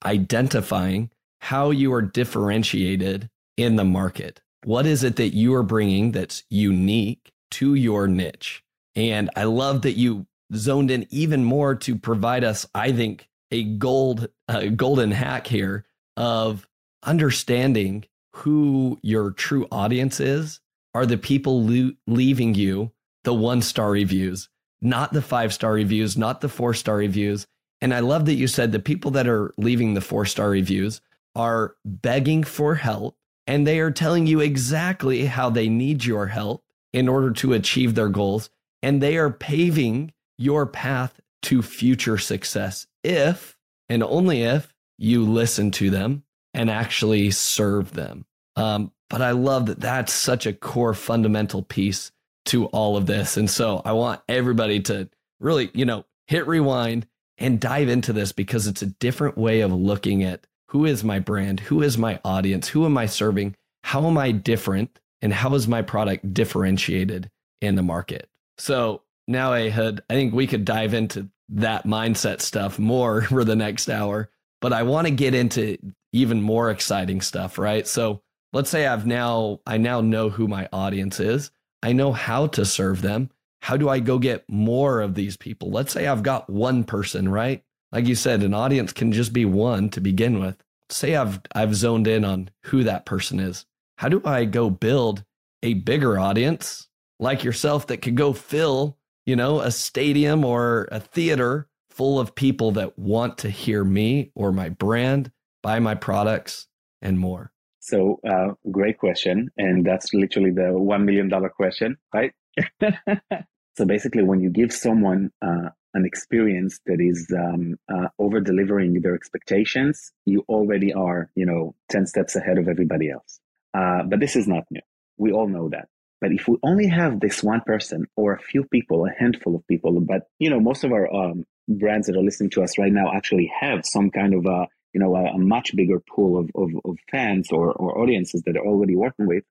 [0.04, 1.10] identifying
[1.42, 4.40] how you are differentiated in the market.
[4.62, 8.62] What is it that you are bringing that's unique to your niche?
[8.94, 13.64] And I love that you zoned in even more to provide us, I think, a
[13.64, 15.84] gold, uh, golden hack here
[16.16, 16.68] of
[17.02, 20.60] understanding who your true audience is
[20.94, 22.92] are the people lo- leaving you
[23.24, 24.48] the one star reviews,
[24.80, 27.48] not the five star reviews, not the four star reviews.
[27.80, 31.00] And I love that you said the people that are leaving the four star reviews
[31.34, 33.16] are begging for help
[33.46, 37.94] and they are telling you exactly how they need your help in order to achieve
[37.94, 38.50] their goals.
[38.82, 43.56] And they are paving your path to future success if
[43.88, 48.24] and only if you listen to them and actually serve them.
[48.56, 52.12] Um, but I love that that's such a core fundamental piece
[52.46, 53.36] to all of this.
[53.36, 55.08] And so I want everybody to
[55.40, 57.06] really, you know, hit rewind
[57.38, 61.18] and dive into this because it's a different way of looking at who is my
[61.18, 63.54] brand, who is my audience, who am I serving,
[63.84, 67.28] how am I different, and how is my product differentiated
[67.60, 68.30] in the market.
[68.56, 73.54] So now, Ehud, I think we could dive into that mindset stuff more for the
[73.54, 74.30] next hour,
[74.62, 75.76] but I want to get into
[76.14, 77.86] even more exciting stuff, right?
[77.86, 78.22] So
[78.54, 81.50] let's say I've now, I now know who my audience is.
[81.82, 83.30] I know how to serve them.
[83.60, 85.70] How do I go get more of these people?
[85.70, 87.62] Let's say I've got one person, right?
[87.92, 90.56] Like you said, an audience can just be one to begin with.
[90.88, 93.66] Say I've I've zoned in on who that person is.
[93.98, 95.24] How do I go build
[95.62, 96.88] a bigger audience
[97.20, 102.34] like yourself that could go fill, you know, a stadium or a theater full of
[102.34, 105.30] people that want to hear me or my brand,
[105.62, 106.66] buy my products
[107.02, 107.52] and more?
[107.80, 109.50] So, uh, great question.
[109.56, 112.32] And that's literally the $1 million question, right?
[113.74, 119.00] so, basically, when you give someone uh, an experience that is um, uh, over delivering
[119.00, 123.40] their expectations, you already are, you know, 10 steps ahead of everybody else.
[123.74, 124.80] Uh, but this is not new.
[125.16, 125.88] We all know that.
[126.20, 129.66] But if we only have this one person or a few people, a handful of
[129.66, 132.92] people, but you know, most of our um, brands that are listening to us right
[132.92, 136.50] now actually have some kind of a you know a, a much bigger pool of,
[136.54, 139.44] of, of fans or, or audiences that are already working with.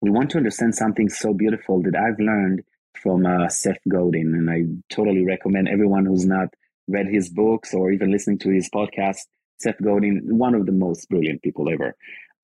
[0.00, 2.62] We want to understand something so beautiful that I've learned
[3.02, 6.48] from uh, Seth Godin, and I totally recommend everyone who's not
[6.88, 9.18] read his books or even listening to his podcast.
[9.60, 11.94] Seth Godin, one of the most brilliant people ever.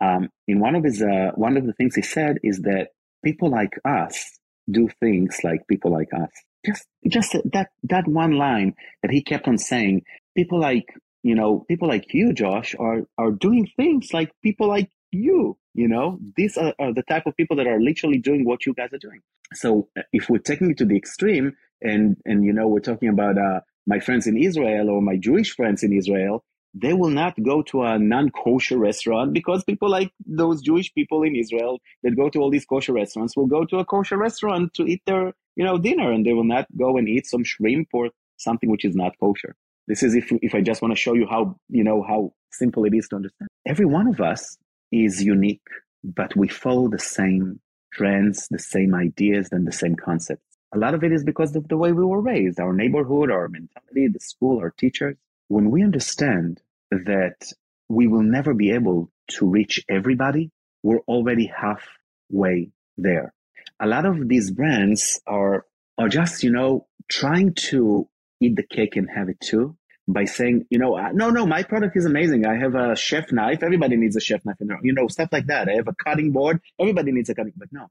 [0.00, 2.88] Um, in one of his uh, one of the things he said is that
[3.24, 4.38] people like us
[4.70, 6.30] do things like people like us.
[6.64, 10.02] Just just that that one line that he kept on saying.
[10.36, 10.86] People like
[11.22, 14.90] you know people like you, Josh, are are doing things like people like
[15.22, 15.56] you.
[15.74, 18.74] You know, these are, are the type of people that are literally doing what you
[18.74, 19.20] guys are doing.
[19.52, 23.36] So if we're taking it to the extreme, and and you know we're talking about
[23.38, 27.62] uh, my friends in Israel or my Jewish friends in Israel, they will not go
[27.62, 32.40] to a non-kosher restaurant because people like those Jewish people in Israel that go to
[32.40, 35.78] all these kosher restaurants will go to a kosher restaurant to eat their, you know,
[35.78, 39.12] dinner and they will not go and eat some shrimp or something which is not
[39.18, 39.54] kosher.
[39.88, 42.84] This is if, if I just want to show you how, you know, how simple
[42.84, 43.48] it is to understand.
[43.66, 44.58] Every one of us
[45.04, 45.66] is unique,
[46.02, 47.60] but we follow the same
[47.92, 50.42] trends, the same ideas, and the same concepts.
[50.74, 53.48] A lot of it is because of the way we were raised, our neighborhood, our
[53.48, 55.16] mentality, the school, our teachers.
[55.48, 57.52] When we understand that
[57.88, 60.50] we will never be able to reach everybody,
[60.82, 63.32] we're already halfway there.
[63.80, 65.66] A lot of these brands are,
[65.98, 68.08] are just, you know, trying to
[68.40, 69.76] eat the cake and have it too
[70.08, 72.46] by saying, you know, uh, no, no, my product is amazing.
[72.46, 73.62] I have a chef knife.
[73.62, 75.68] Everybody needs a chef knife, and you know, stuff like that.
[75.68, 76.60] I have a cutting board.
[76.78, 77.68] Everybody needs a cutting, board.
[77.72, 77.86] but no.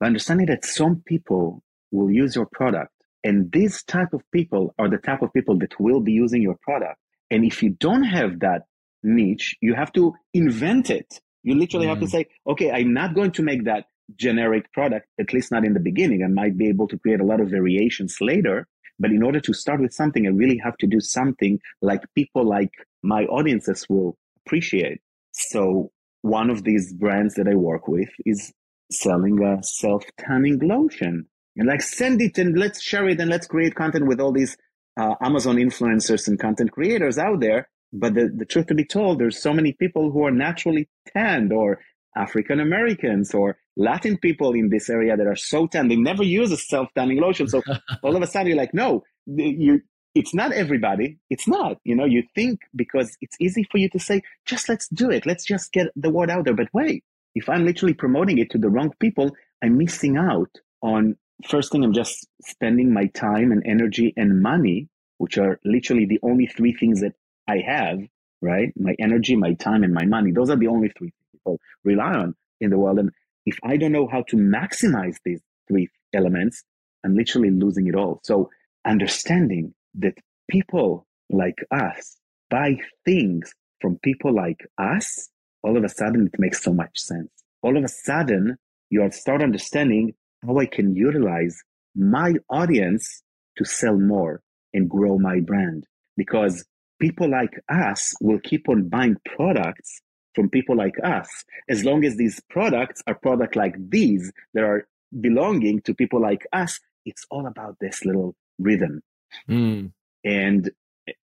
[0.00, 2.92] By understanding that some people will use your product,
[3.24, 6.56] and these type of people are the type of people that will be using your
[6.62, 6.98] product,
[7.30, 8.62] and if you don't have that
[9.02, 11.20] niche, you have to invent it.
[11.42, 11.90] You literally mm.
[11.90, 12.10] have to mm.
[12.10, 15.80] say, okay, I'm not going to make that generic product, at least not in the
[15.80, 16.22] beginning.
[16.22, 18.66] I might be able to create a lot of variations later.
[18.98, 22.44] But in order to start with something, I really have to do something like people
[22.44, 22.70] like
[23.02, 25.00] my audiences will appreciate.
[25.32, 25.90] So
[26.22, 28.52] one of these brands that I work with is
[28.90, 31.26] selling a self tanning lotion.
[31.56, 34.56] And like send it and let's share it and let's create content with all these
[34.96, 37.68] uh, Amazon influencers and content creators out there.
[37.92, 41.52] But the, the truth to be told, there's so many people who are naturally tanned
[41.52, 41.80] or
[42.18, 45.88] African Americans or Latin people in this area that are so tan.
[45.88, 47.48] They never use a self tanning lotion.
[47.48, 47.62] So
[48.02, 49.80] all of a sudden you're like, no, you,
[50.14, 51.18] it's not everybody.
[51.30, 54.88] It's not, you know, you think because it's easy for you to say, just let's
[54.88, 55.26] do it.
[55.26, 56.54] Let's just get the word out there.
[56.54, 57.04] But wait,
[57.34, 59.30] if I'm literally promoting it to the wrong people,
[59.62, 60.50] I'm missing out
[60.82, 61.16] on
[61.48, 66.18] first thing, I'm just spending my time and energy and money, which are literally the
[66.22, 67.14] only three things that
[67.46, 68.00] I have,
[68.42, 68.72] right?
[68.76, 70.32] My energy, my time, and my money.
[70.32, 71.12] Those are the only three
[71.48, 72.98] people rely on in the world.
[72.98, 73.10] And
[73.46, 76.62] if I don't know how to maximize these three elements,
[77.04, 78.20] I'm literally losing it all.
[78.24, 78.50] So
[78.86, 80.14] understanding that
[80.50, 82.16] people like us
[82.50, 85.28] buy things from people like us,
[85.62, 87.30] all of a sudden it makes so much sense.
[87.62, 88.56] All of a sudden,
[88.90, 91.56] you start understanding how I can utilize
[91.94, 93.22] my audience
[93.56, 94.40] to sell more
[94.72, 95.84] and grow my brand.
[96.16, 96.64] Because
[97.00, 100.00] people like us will keep on buying products
[100.38, 101.28] from people like us,
[101.68, 104.86] as long as these products are product like these that are
[105.20, 106.78] belonging to people like us.
[107.04, 109.02] It's all about this little rhythm.
[109.50, 109.90] Mm.
[110.24, 110.70] And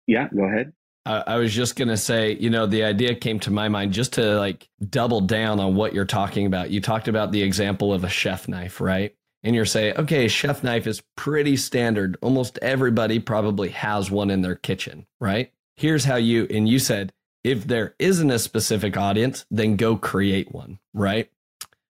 [0.07, 0.73] yeah, go ahead.
[1.05, 4.13] I, I was just gonna say, you know, the idea came to my mind just
[4.13, 6.71] to like double down on what you're talking about.
[6.71, 9.17] You talked about the example of a chef knife, right?
[9.43, 12.19] And you're saying, okay, chef knife is pretty standard.
[12.23, 15.51] Almost everybody probably has one in their kitchen, right?
[15.75, 17.13] Here's how you, and you said,
[17.45, 21.31] if there isn't a specific audience, then go create one, right?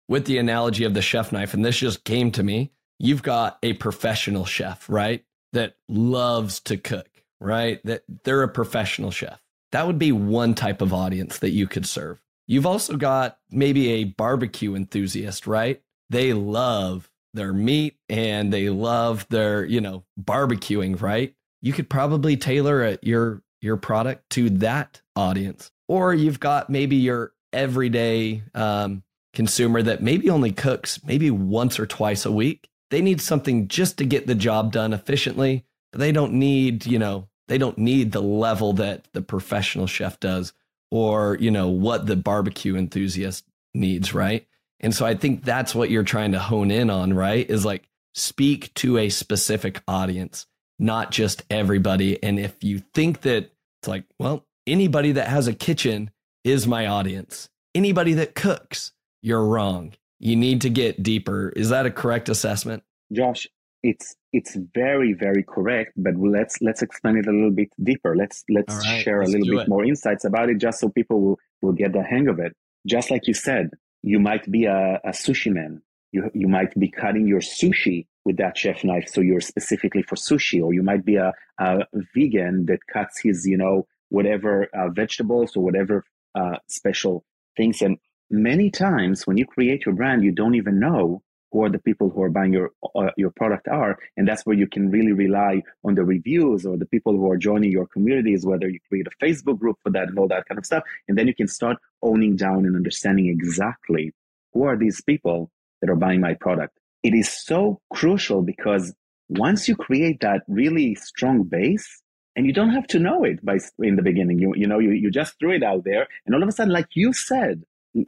[0.08, 3.58] With the analogy of the chef knife, and this just came to me, you've got
[3.62, 5.24] a professional chef, right?
[5.52, 7.12] That loves to cook
[7.42, 7.80] right?
[7.84, 9.42] That they're a professional chef.
[9.72, 12.20] That would be one type of audience that you could serve.
[12.46, 15.82] You've also got maybe a barbecue enthusiast, right?
[16.10, 21.34] They love their meat and they love their, you know, barbecuing, right?
[21.62, 25.70] You could probably tailor a, your your product to that audience.
[25.88, 31.86] Or you've got maybe your everyday um, consumer that maybe only cooks maybe once or
[31.86, 32.68] twice a week.
[32.90, 36.98] They need something just to get the job done efficiently, but they don't need, you
[36.98, 40.52] know, they don't need the level that the professional chef does
[40.90, 43.44] or, you know, what the barbecue enthusiast
[43.74, 44.46] needs, right?
[44.80, 47.48] And so I think that's what you're trying to hone in on, right?
[47.48, 50.46] Is like speak to a specific audience,
[50.78, 52.22] not just everybody.
[52.22, 56.10] And if you think that it's like, well, anybody that has a kitchen
[56.44, 57.48] is my audience.
[57.74, 59.94] Anybody that cooks, you're wrong.
[60.18, 61.50] You need to get deeper.
[61.50, 62.82] Is that a correct assessment?
[63.12, 63.46] Josh,
[63.82, 68.44] it's it's very very correct but let's let's explain it a little bit deeper let's
[68.48, 69.68] let's right, share let's a little bit it.
[69.68, 72.54] more insights about it just so people will will get the hang of it
[72.86, 73.70] just like you said
[74.02, 78.36] you might be a, a sushi man you you might be cutting your sushi with
[78.36, 81.78] that chef knife so you're specifically for sushi or you might be a, a
[82.14, 87.24] vegan that cuts his you know whatever uh, vegetables or whatever uh, special
[87.56, 87.82] things.
[87.82, 87.98] And
[88.30, 92.08] many times when you create your brand you don't even know who are the people
[92.08, 93.98] who are buying your uh, your product are.
[94.16, 97.36] And that's where you can really rely on the reviews or the people who are
[97.36, 100.58] joining your communities whether you create a facebook group for that and all that kind
[100.58, 100.84] of stuff.
[101.08, 104.14] And then you can start owning down and understanding exactly
[104.52, 105.50] who are these people
[105.82, 106.78] that are buying my product.
[107.02, 108.94] It is so crucial because
[109.28, 112.02] once you create that really strong base
[112.36, 114.90] and you don't have to know it by in the beginning you, you know you,
[114.90, 117.62] you just threw it out there and all of a sudden like you said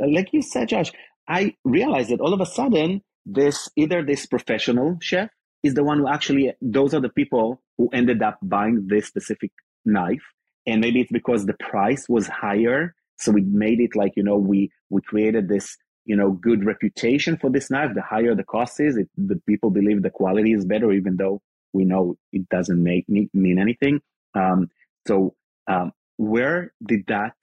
[0.07, 0.93] like you said josh
[1.29, 5.31] i realized that all of a sudden this either this professional chef
[5.63, 9.51] is the one who actually those are the people who ended up buying this specific
[9.85, 10.23] knife
[10.67, 14.37] and maybe it's because the price was higher so we made it like you know
[14.37, 18.81] we we created this you know good reputation for this knife the higher the cost
[18.81, 21.41] is it, the people believe the quality is better even though
[21.73, 24.01] we know it doesn't make mean anything
[24.35, 24.69] um,
[25.07, 25.35] so
[25.67, 27.35] um, where did that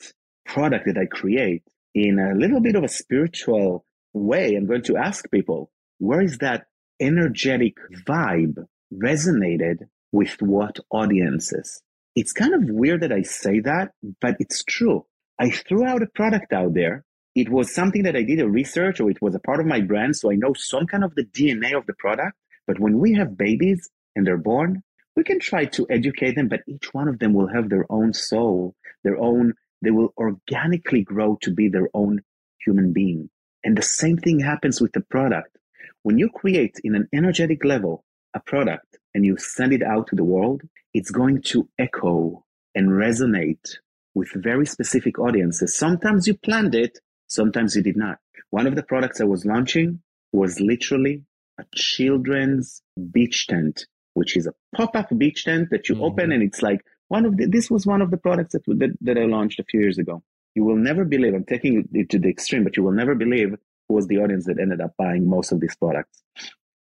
[0.45, 4.97] product that i create in a little bit of a spiritual way, I'm going to
[4.97, 6.65] ask people, where is that
[6.99, 7.75] energetic
[8.07, 11.81] vibe resonated with what audiences?
[12.15, 15.05] It's kind of weird that I say that, but it's true.
[15.39, 17.05] I threw out a product out there.
[17.35, 19.81] It was something that I did a research or it was a part of my
[19.81, 20.15] brand.
[20.17, 22.37] So I know some kind of the DNA of the product.
[22.67, 24.83] But when we have babies and they're born,
[25.15, 28.13] we can try to educate them, but each one of them will have their own
[28.13, 32.21] soul, their own, they will organically grow to be their own
[32.63, 33.29] human being.
[33.63, 35.57] And the same thing happens with the product.
[36.03, 40.15] When you create in an energetic level a product and you send it out to
[40.15, 40.61] the world,
[40.93, 43.75] it's going to echo and resonate
[44.15, 45.77] with very specific audiences.
[45.77, 46.99] Sometimes you planned it,
[47.31, 48.17] sometimes you did not.
[48.49, 50.01] One of the products I was launching
[50.33, 51.23] was literally
[51.59, 56.03] a children's beach tent, which is a pop-up beach tent that you mm-hmm.
[56.03, 58.97] open and it's like one of the, this was one of the products that, that,
[59.01, 60.23] that I launched a few years ago.
[60.55, 63.55] You will never believe, I'm taking it to the extreme, but you will never believe
[63.87, 66.23] who was the audience that ended up buying most of these products.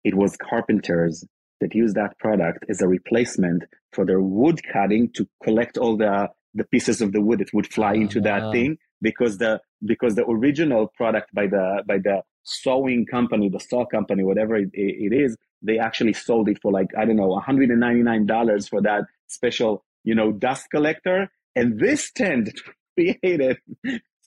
[0.04, 1.24] It was carpenters
[1.60, 6.28] that used that product as a replacement for their wood cutting to collect all the,
[6.54, 8.52] the pieces of the wood that would fly into that uh-huh.
[8.52, 13.84] thing because the because the original product by the by the sewing company, the saw
[13.84, 18.68] company, whatever it, it is, they actually sold it for like I don't know, $199
[18.68, 21.30] for that special, you know, dust collector.
[21.54, 22.50] And this tent
[22.94, 23.58] created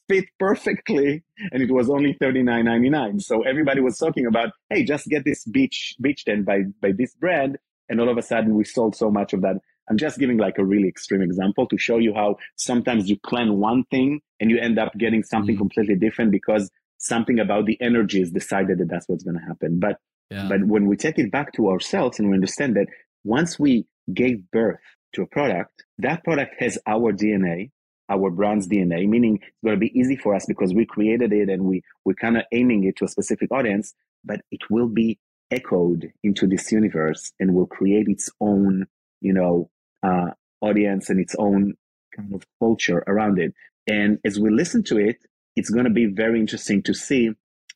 [0.08, 5.24] fit perfectly and it was only $39.99 so everybody was talking about hey just get
[5.24, 7.58] this beach beach tent by by this brand.
[7.88, 9.58] And all of a sudden we sold so much of that
[9.90, 13.58] i'm just giving like a really extreme example to show you how sometimes you plan
[13.58, 15.62] one thing and you end up getting something mm-hmm.
[15.62, 19.80] completely different because something about the energy is decided that that's what's going to happen
[19.80, 19.98] but
[20.30, 20.48] yeah.
[20.48, 22.88] but when we take it back to ourselves and we understand that
[23.24, 24.80] once we gave birth
[25.14, 27.70] to a product that product has our dna
[28.10, 31.50] our brand's DNA, meaning it's going to be easy for us because we created it
[31.50, 33.94] and we, we're kind of aiming it to a specific audience,
[34.26, 35.20] but it will be
[35.52, 38.88] echoed into this universe and will create its own,
[39.22, 39.70] you know,
[40.04, 40.32] uh,
[40.62, 41.74] audience and its own
[42.16, 43.54] kind of culture around it.
[43.88, 45.18] And as we listen to it,
[45.56, 47.32] it's going to be very interesting to see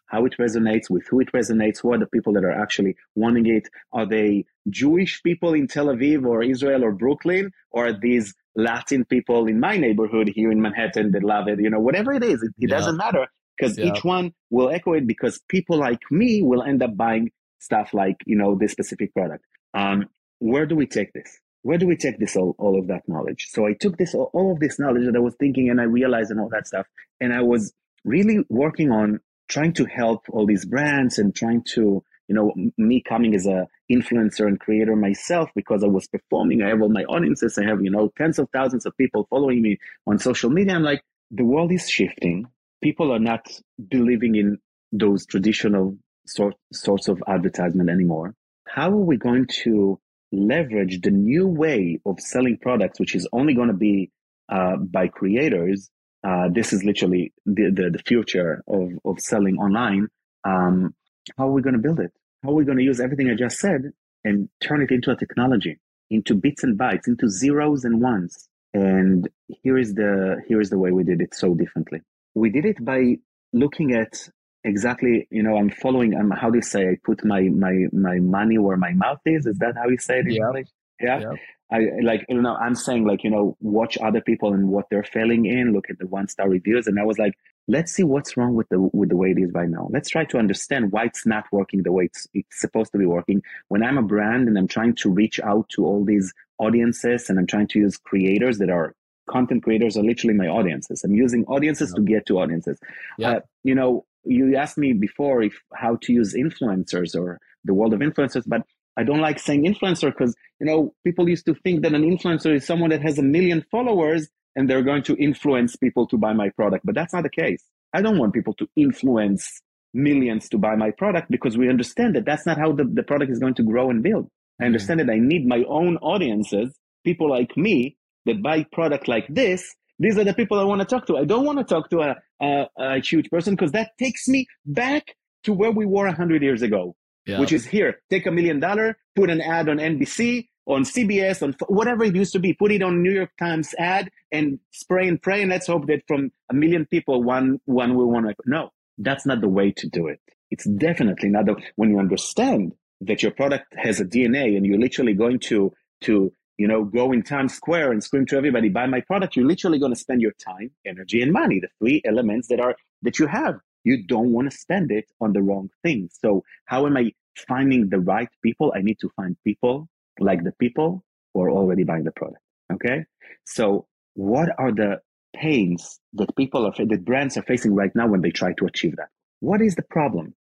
[0.06, 3.48] how it resonates, with who it resonates, who are the people that are actually wanting
[3.48, 3.68] it.
[3.92, 7.52] Are they Jewish people in Tel Aviv or Israel or Brooklyn?
[7.72, 11.60] Or are these Latin people in my neighborhood here in Manhattan that love it?
[11.60, 12.78] You know, whatever it is, it, it yeah.
[12.78, 13.86] doesn't matter because yeah.
[13.86, 18.18] each one will echo it because people like me will end up buying stuff like,
[18.26, 19.44] you know, this specific product.
[19.74, 20.06] Um,
[20.40, 21.40] where do we take this?
[21.64, 23.48] Where do we take this all, all of that knowledge?
[23.50, 26.32] So I took this all of this knowledge that I was thinking and I realized
[26.32, 26.86] and all that stuff,
[27.20, 27.74] and I was
[28.06, 33.02] really working on trying to help all these brands and trying to you know me
[33.02, 37.04] coming as a influencer and creator myself because i was performing i have all my
[37.04, 40.74] audiences i have you know tens of thousands of people following me on social media.
[40.76, 41.04] I'm like
[41.34, 42.46] the world is shifting.
[42.82, 43.48] People are not
[43.90, 44.60] believing in
[44.92, 45.98] those traditional
[46.28, 48.36] sort, sorts of advertisement anymore.
[48.68, 50.00] How are we going to
[50.34, 54.12] leverage the new way of selling products which is only going to be
[54.50, 55.90] uh, by creators
[56.24, 60.08] uh, this is literally the, the, the, future of, of selling online.
[60.46, 60.96] Um,
[61.38, 62.12] how are we going to build it?
[62.44, 63.92] How are we going to use everything I just said
[64.24, 65.80] and turn it into a technology,
[66.10, 68.48] into bits and bytes, into zeros and ones?
[68.74, 72.02] And here is the here is the way we did it so differently.
[72.34, 73.18] We did it by
[73.52, 74.30] looking at
[74.64, 76.16] exactly, you know, I'm following.
[76.16, 76.90] I'm how do you say?
[76.90, 79.46] I put my my my money where my mouth is.
[79.46, 80.46] Is that how you say it in yeah.
[80.48, 80.68] English?
[81.00, 81.20] Yeah.
[81.20, 81.34] yeah.
[81.72, 85.04] I like you know I'm saying like you know watch other people and what they're
[85.04, 85.74] failing in.
[85.74, 87.34] Look at the one star reviews, and I was like,
[87.68, 89.90] let's see what's wrong with the with the way it is right now.
[89.92, 93.06] Let's try to understand why it's not working the way it's it's supposed to be
[93.06, 93.42] working.
[93.70, 97.40] When I'm a brand and I'm trying to reach out to all these audiences and
[97.40, 98.94] I'm trying to use creators that are
[99.28, 101.04] content creators are literally my audiences.
[101.04, 102.78] I'm using audiences to get to audiences.
[103.18, 103.32] Yeah.
[103.32, 107.94] Uh, you know, you asked me before if how to use influencers or the world
[107.94, 108.62] of influencers, but
[108.98, 112.56] I don't like saying influencer because, you know, people used to think that an influencer
[112.56, 116.34] is someone that has a million followers and they're going to influence people to buy
[116.34, 116.86] my product.
[116.86, 117.64] But that's not the case.
[117.94, 119.62] I don't want people to influence
[119.94, 123.32] millions to buy my product because we understand that that's not how the, the product
[123.32, 124.30] is going to grow and build.
[124.62, 125.08] I understand mm-hmm.
[125.08, 129.76] that I need my own audiences, people like me that buy product like this.
[130.00, 131.18] These are the people I want to talk to.
[131.18, 134.48] I don't want to talk to a, a, a huge person because that takes me
[134.66, 137.40] back to where we were 100 years ago yeah.
[137.40, 141.56] which is here, take a million dollar, put an ad on NBC, on CBS, on
[141.68, 145.22] whatever it used to be, put it on New York Times ad and spray and
[145.22, 145.42] pray.
[145.42, 149.26] And let's hope that from a million people, one, one will want to, no, that's
[149.26, 150.20] not the way to do it.
[150.52, 154.80] It's definitely not the, when you understand that your product has a DNA and you're
[154.80, 158.88] literally going to, to, you know, go in Times Square and scream to everybody, buy
[158.88, 162.48] my product, you're literally going to spend your time, energy, and money, the three elements
[162.50, 166.18] that are, that you have you don't want to spend it on the wrong things.
[166.20, 167.12] So how am I
[167.48, 168.74] finding the right people?
[168.76, 169.90] I need to find people
[170.20, 172.42] like the people who are already buying the product.
[172.72, 173.06] Okay.
[173.46, 175.02] So what are the
[175.36, 178.96] pains that people are, that brands are facing right now when they try to achieve
[178.98, 179.10] that?
[179.40, 180.36] What is the problem?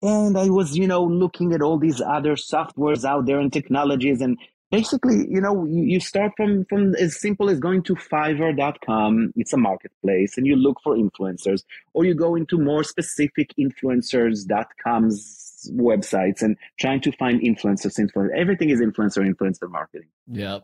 [0.00, 4.20] And I was, you know, looking at all these other softwares out there and technologies
[4.20, 4.38] and
[4.70, 9.32] basically, you know, you, you start from, from as simple as going to fiverr.com.
[9.36, 11.62] It's a marketplace and you look for influencers
[11.94, 18.36] or you go into more specific influencers.com's websites and trying to find influencers, influencers.
[18.36, 20.08] Everything is influencer, influencer marketing.
[20.26, 20.58] Yeah.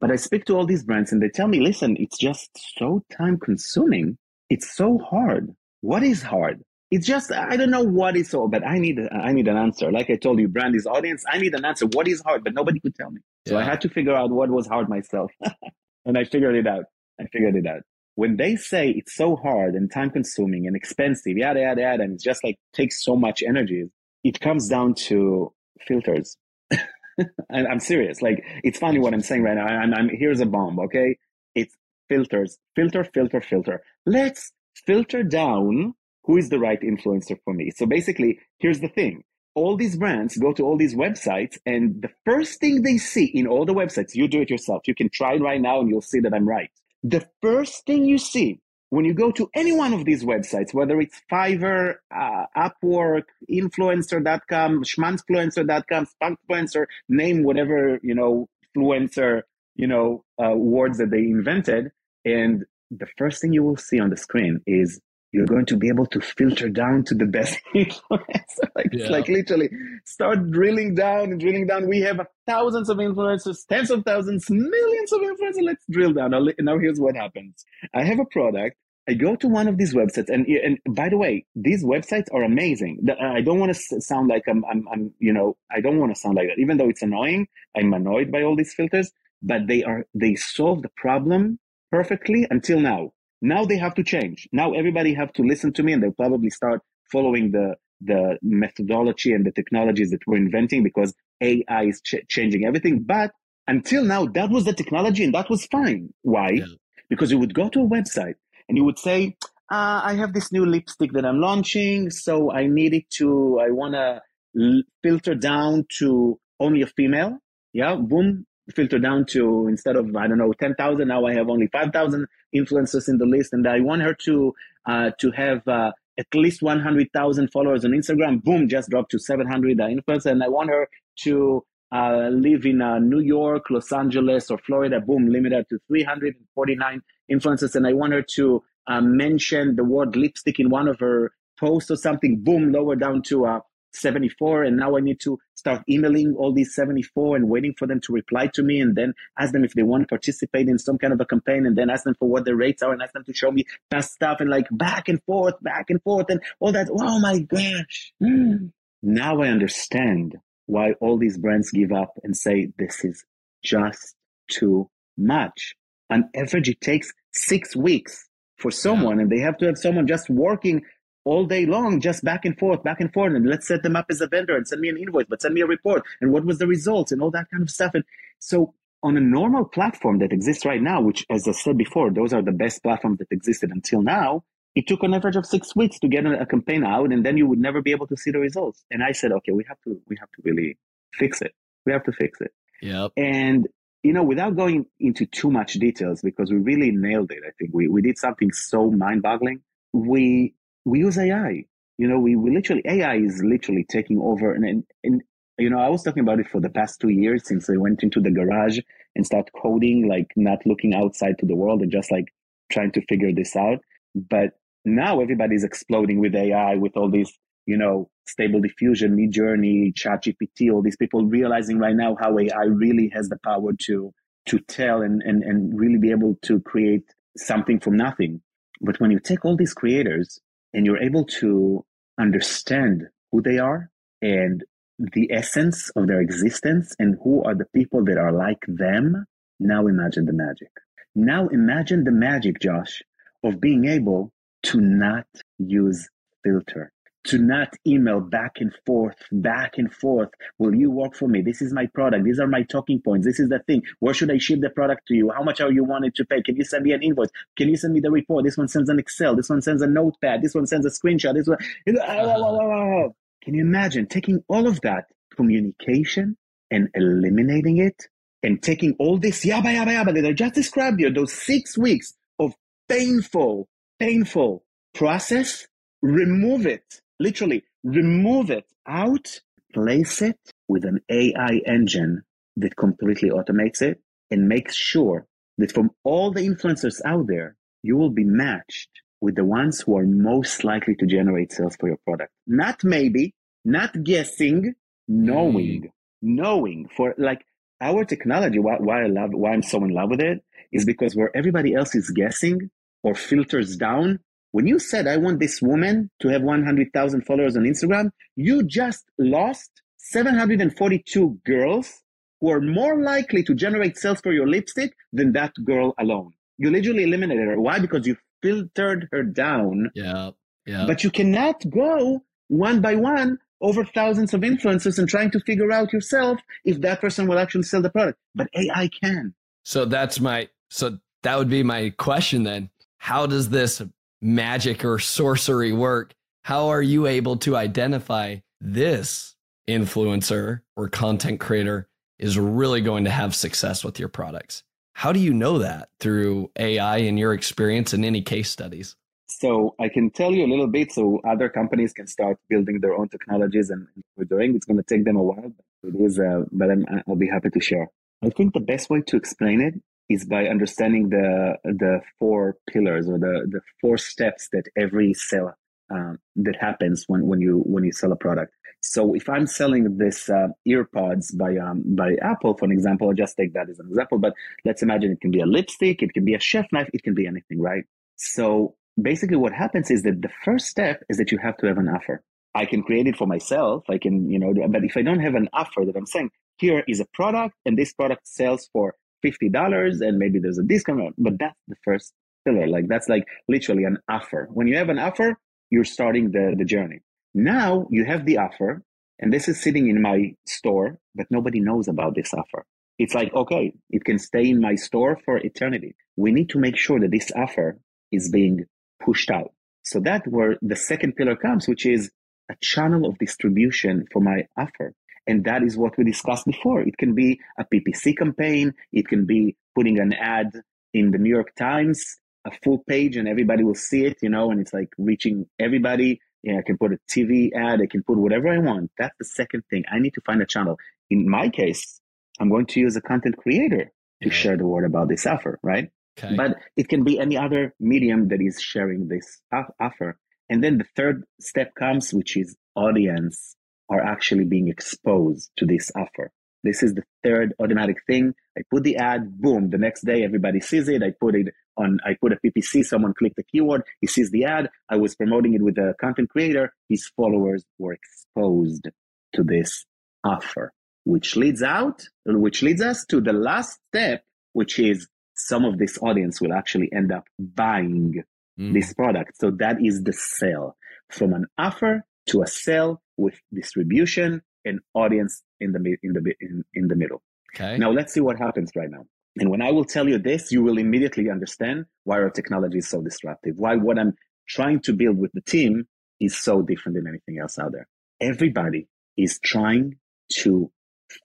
[0.00, 3.04] But I speak to all these brands and they tell me, listen, it's just so
[3.16, 4.18] time consuming.
[4.48, 5.54] It's so hard.
[5.80, 6.62] What is hard?
[6.90, 9.92] It's just I don't know what is so, but I need I need an answer.
[9.92, 11.22] Like I told you, brand is audience.
[11.30, 11.86] I need an answer.
[11.86, 12.44] What is hard?
[12.44, 13.20] But nobody could tell me.
[13.46, 13.60] So yeah.
[13.60, 15.30] I had to figure out what was hard myself,
[16.06, 16.84] and I figured it out.
[17.20, 17.82] I figured it out.
[18.14, 22.14] When they say it's so hard and time consuming and expensive, yada yada yada, and
[22.14, 23.84] it's just like takes so much energy,
[24.24, 25.52] it comes down to
[25.86, 26.36] filters.
[26.70, 28.22] and I'm serious.
[28.22, 29.66] Like it's funny what I'm saying right now.
[29.66, 30.78] I'm, I'm here's a bomb.
[30.80, 31.18] Okay,
[31.54, 31.76] it's
[32.08, 33.82] filters, filter, filter, filter.
[34.06, 34.52] Let's
[34.86, 37.70] filter down who is the right influencer for me?
[37.70, 39.24] So basically, here's the thing.
[39.54, 43.46] All these brands go to all these websites, and the first thing they see in
[43.46, 44.82] all the websites, you do it yourself.
[44.86, 46.70] You can try it right now and you'll see that I'm right.
[47.02, 48.60] The first thing you see
[48.90, 54.82] when you go to any one of these websites, whether it's Fiverr, uh, Upwork, influencer.com,
[54.84, 59.42] schmanfluencer.com, spunkfluencer, name whatever, you know, influencer,
[59.76, 61.90] you know, uh, words that they invented.
[62.24, 65.00] And the first thing you will see on the screen is
[65.32, 68.68] you're going to be able to filter down to the best influencer.
[68.74, 69.08] like, yeah.
[69.08, 69.68] like literally
[70.04, 71.88] start drilling down and drilling down.
[71.88, 75.62] We have thousands of influencers, tens of thousands, millions of influencers.
[75.62, 76.30] Let's drill down.
[76.30, 77.64] Now, now here's what happens.
[77.94, 78.76] I have a product.
[79.08, 82.42] I go to one of these websites, and and by the way, these websites are
[82.42, 83.06] amazing.
[83.08, 86.14] Uh, I don't want to sound like I'm, I'm, I'm, you know, I don't want
[86.14, 86.60] to sound like that.
[86.60, 89.10] Even though it's annoying, I'm annoyed by all these filters.
[89.42, 91.58] But they are, they solve the problem
[91.90, 93.12] perfectly until now.
[93.40, 94.48] Now they have to change.
[94.52, 99.32] Now everybody have to listen to me and they'll probably start following the, the methodology
[99.32, 103.02] and the technologies that we're inventing because AI is ch- changing everything.
[103.02, 103.32] But
[103.66, 106.12] until now, that was the technology and that was fine.
[106.22, 106.50] Why?
[106.50, 106.64] Yeah.
[107.08, 108.34] Because you would go to a website
[108.68, 109.36] and you would say,
[109.70, 112.10] uh, I have this new lipstick that I'm launching.
[112.10, 114.22] So I need it to, I want to
[114.58, 117.38] l- filter down to only a female.
[117.72, 117.94] Yeah.
[117.96, 121.68] Boom filter down to instead of I don't know ten thousand, now I have only
[121.68, 124.54] five thousand influencers in the list, and I want her to
[124.86, 128.42] uh, to have uh, at least one hundred thousand followers on Instagram.
[128.42, 130.88] Boom, just dropped to seven hundred influencers, and I want her
[131.24, 135.00] to uh, live in uh, New York, Los Angeles, or Florida.
[135.00, 139.00] Boom, limited to three hundred and forty nine influencers, and I want her to uh,
[139.00, 142.40] mention the word lipstick in one of her posts or something.
[142.42, 143.60] Boom, lower down to uh,
[143.92, 148.00] 74 and now i need to start emailing all these 74 and waiting for them
[148.00, 150.98] to reply to me and then ask them if they want to participate in some
[150.98, 153.12] kind of a campaign and then ask them for what their rates are and ask
[153.12, 156.40] them to show me past stuff and like back and forth back and forth and
[156.60, 156.88] all that.
[156.90, 158.12] Oh my gosh.
[158.20, 158.66] Hmm.
[159.02, 160.36] Now i understand
[160.66, 163.24] why all these brands give up and say this is
[163.64, 164.14] just
[164.48, 165.74] too much.
[166.10, 169.22] On average it takes six weeks for someone yeah.
[169.22, 170.82] and they have to have someone just working
[171.28, 173.34] all day long, just back and forth, back and forth.
[173.34, 175.52] And let's set them up as a vendor and send me an invoice, but send
[175.52, 177.92] me a report and what was the results and all that kind of stuff.
[177.94, 178.04] And
[178.38, 178.72] so
[179.02, 182.40] on a normal platform that exists right now, which, as I said before, those are
[182.40, 186.08] the best platforms that existed until now, it took an average of six weeks to
[186.08, 188.84] get a, campaign out, and then you would never be able to see the results.
[188.90, 190.78] And I said, okay, we have to, we have to really
[191.12, 191.52] fix it.
[191.84, 192.52] We have to fix it.
[192.80, 193.12] Yep.
[193.16, 193.68] And
[194.02, 197.42] you know, without going into too much details, because we really nailed it.
[197.46, 199.60] I think we, we did something so mind boggling.
[199.92, 200.54] We
[200.88, 201.64] we use AI.
[201.98, 204.54] You know, we, we literally, AI is literally taking over.
[204.54, 205.22] And, and, and,
[205.58, 208.02] you know, I was talking about it for the past two years since I went
[208.02, 208.78] into the garage
[209.16, 212.26] and start coding, like not looking outside to the world and just like
[212.70, 213.78] trying to figure this out.
[214.14, 214.50] But
[214.84, 217.32] now everybody's exploding with AI, with all these,
[217.66, 223.10] you know, stable diffusion, Midjourney, ChatGPT, all these people realizing right now how AI really
[223.12, 224.12] has the power to
[224.46, 227.04] to tell and, and, and really be able to create
[227.36, 228.40] something from nothing.
[228.80, 230.40] But when you take all these creators
[230.72, 231.84] and you're able to
[232.18, 233.90] understand who they are
[234.22, 234.64] and
[234.98, 239.24] the essence of their existence and who are the people that are like them,
[239.60, 240.70] now imagine the magic.
[241.14, 243.02] Now imagine the magic, Josh,
[243.44, 244.32] of being able
[244.64, 245.26] to not
[245.58, 246.08] use
[246.42, 246.92] filter
[247.28, 250.30] to not email back and forth, back and forth.
[250.58, 251.42] Will you work for me?
[251.42, 252.24] This is my product.
[252.24, 253.26] These are my talking points.
[253.26, 253.82] This is the thing.
[254.00, 255.30] Where should I ship the product to you?
[255.30, 256.42] How much are you wanting to pay?
[256.42, 257.28] Can you send me an invoice?
[257.56, 258.44] Can you send me the report?
[258.44, 259.36] This one sends an Excel.
[259.36, 260.42] This one sends a notepad.
[260.42, 261.34] This one sends a screenshot.
[261.34, 261.58] This one.
[261.86, 263.08] Uh-huh.
[263.44, 265.04] Can you imagine taking all of that
[265.36, 266.36] communication
[266.70, 268.06] and eliminating it
[268.42, 272.14] and taking all this yabba yabba yabba that I just described you, those six weeks
[272.38, 272.54] of
[272.88, 273.68] painful,
[273.98, 274.64] painful
[274.94, 275.66] process,
[276.02, 279.40] remove it literally remove it out,
[279.72, 280.38] place it
[280.68, 282.22] with an AI engine
[282.56, 284.00] that completely automates it
[284.30, 285.26] and makes sure
[285.58, 288.90] that from all the influencers out there, you will be matched
[289.20, 292.32] with the ones who are most likely to generate sales for your product.
[292.46, 294.74] Not maybe, not guessing,
[295.08, 295.90] knowing, mm.
[296.22, 297.44] knowing for like
[297.80, 300.42] our technology, why, why I love, why I'm so in love with it
[300.72, 302.70] is because where everybody else is guessing
[303.02, 304.20] or filters down,
[304.52, 309.04] when you said, I want this woman to have 100,000 followers on Instagram, you just
[309.18, 312.02] lost 742 girls
[312.40, 316.32] who are more likely to generate sales for your lipstick than that girl alone.
[316.56, 317.60] You literally eliminated her.
[317.60, 317.78] Why?
[317.78, 319.90] Because you filtered her down.
[319.94, 320.30] Yeah.
[320.66, 320.84] Yeah.
[320.86, 325.72] But you cannot go one by one over thousands of influencers and trying to figure
[325.72, 328.18] out yourself if that person will actually sell the product.
[328.34, 329.34] But AI can.
[329.64, 332.70] So that's my so that would be my question then.
[332.98, 333.82] How does this
[334.20, 339.36] magic or sorcery work, how are you able to identify this
[339.68, 341.88] influencer or content creator
[342.18, 344.62] is really going to have success with your products?
[344.94, 348.96] How do you know that through AI and your experience in any case studies?
[349.28, 352.94] So I can tell you a little bit so other companies can start building their
[352.94, 354.56] own technologies and we're doing.
[354.56, 355.52] It's going to take them a while,
[355.82, 357.88] but it is, uh, but I'm, I'll be happy to share.
[358.24, 359.74] I think the best way to explain it
[360.08, 365.52] is by understanding the the four pillars or the the four steps that every sale
[365.90, 368.54] um, that happens when when you when you sell a product.
[368.80, 373.14] So if I'm selling this uh, earpods by um, by Apple, for an example, I'll
[373.14, 374.18] just take that as an example.
[374.18, 374.34] But
[374.64, 377.14] let's imagine it can be a lipstick, it can be a chef knife, it can
[377.14, 377.84] be anything, right?
[378.16, 381.78] So basically, what happens is that the first step is that you have to have
[381.78, 382.22] an offer.
[382.54, 383.84] I can create it for myself.
[383.88, 386.82] I can, you know, but if I don't have an offer that I'm saying, here
[386.88, 391.14] is a product, and this product sells for fifty dollars, and maybe there's a discount,
[391.18, 392.12] but that's the first
[392.44, 392.66] pillar.
[392.66, 394.48] Like that's like literally an offer.
[394.52, 395.38] When you have an offer,
[395.70, 397.00] you're starting the the journey.
[397.34, 398.82] Now you have the offer,
[399.18, 402.64] and this is sitting in my store, but nobody knows about this offer.
[402.98, 405.94] It's like, okay, it can stay in my store for eternity.
[406.16, 407.78] We need to make sure that this offer
[408.10, 408.64] is being
[409.04, 409.52] pushed out.
[409.84, 412.10] So that where the second pillar comes, which is
[412.50, 414.94] a channel of distribution for my offer.
[415.28, 416.80] And that is what we discussed before.
[416.80, 418.72] It can be a PPC campaign.
[418.92, 420.50] It can be putting an ad
[420.94, 422.16] in the New York Times,
[422.46, 426.20] a full page and everybody will see it, you know, and it's like reaching everybody.
[426.42, 428.90] Yeah, I can put a TV ad, I can put whatever I want.
[428.98, 429.84] That's the second thing.
[429.92, 430.76] I need to find a channel.
[431.10, 432.00] In my case,
[432.40, 435.90] I'm going to use a content creator to share the word about this offer, right?
[436.18, 436.34] Okay.
[436.36, 439.40] But it can be any other medium that is sharing this
[439.80, 440.16] offer.
[440.48, 443.56] And then the third step comes, which is audience
[443.90, 446.30] are actually being exposed to this offer.
[446.64, 448.34] This is the third automatic thing.
[448.56, 451.02] I put the ad, boom, the next day everybody sees it.
[451.02, 454.44] I put it on, I put a PPC, someone clicked the keyword, he sees the
[454.44, 454.68] ad.
[454.88, 456.72] I was promoting it with a content creator.
[456.88, 458.88] His followers were exposed
[459.34, 459.84] to this
[460.24, 460.72] offer,
[461.04, 465.98] which leads out, which leads us to the last step, which is some of this
[466.02, 468.24] audience will actually end up buying
[468.58, 468.72] mm.
[468.72, 469.38] this product.
[469.40, 470.76] So that is the sale
[471.08, 476.64] from an offer to a sale with distribution and audience in the in the in,
[476.72, 477.22] in the middle.
[477.54, 477.76] Okay.
[477.76, 479.04] Now let's see what happens right now.
[479.36, 482.88] And when I will tell you this, you will immediately understand why our technology is
[482.88, 483.54] so disruptive.
[483.56, 484.14] Why what I'm
[484.48, 485.86] trying to build with the team
[486.20, 487.86] is so different than anything else out there.
[488.20, 489.96] Everybody is trying
[490.40, 490.70] to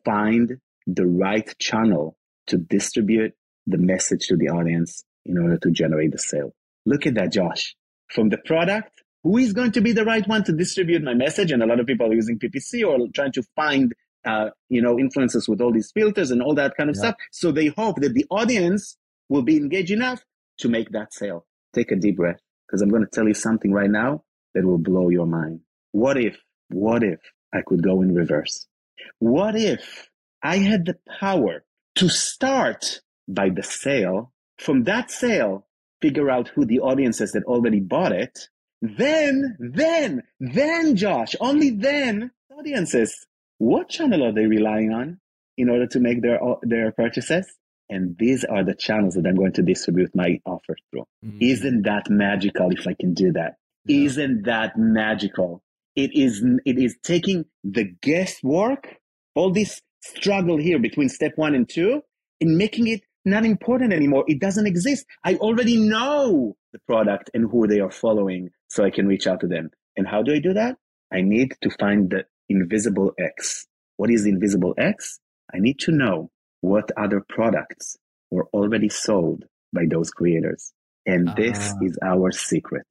[0.06, 2.18] find the right channel
[2.48, 3.34] to distribute
[3.66, 6.54] the message to the audience in order to generate the sale.
[6.86, 7.76] Look at that, Josh.
[8.10, 11.52] From the product, who is going to be the right one to distribute my message?
[11.52, 13.94] And a lot of people are using PPC or trying to find,
[14.26, 17.02] uh, you know, influencers with all these filters and all that kind of yeah.
[17.02, 17.16] stuff.
[17.32, 18.98] So they hope that the audience
[19.30, 20.24] will be engaged enough
[20.60, 21.46] to make that sale.
[21.74, 24.78] Take a deep breath because I'm going to tell you something right now that will
[24.78, 25.62] blow your mind.
[25.92, 26.38] What if,
[26.70, 27.20] what if
[27.54, 28.68] I could go in reverse?
[29.20, 30.10] What if
[30.44, 31.64] I had the power
[31.96, 34.34] to start by the sale.
[34.58, 35.68] From that sale,
[36.02, 38.50] figure out who the audiences that already bought it.
[38.86, 43.26] Then, then, then, Josh, only then, audiences,
[43.58, 45.22] what channel are they relying on
[45.58, 47.48] in order to make their their purchases?
[47.90, 51.06] And these are the channels that I'm going to distribute my offer through.
[51.26, 51.38] Mm-hmm.
[51.40, 53.56] Isn't that magical if I can do that?
[53.86, 54.06] Yeah.
[54.06, 55.64] Isn't that magical?
[55.96, 58.98] It is, it is taking the guesswork,
[59.34, 62.02] all this struggle here between step one and two,
[62.42, 64.26] and making it not important anymore.
[64.28, 65.06] It doesn't exist.
[65.24, 69.42] I already know the product and who they are following so I can reach out
[69.42, 69.70] to them.
[69.96, 70.78] And how do I do that?
[71.12, 73.68] I need to find the invisible X.
[73.98, 75.20] What is the invisible X?
[75.54, 77.98] I need to know what other products
[78.32, 80.74] were already sold by those creators.
[81.06, 81.86] And this uh.
[81.86, 82.88] is our secret.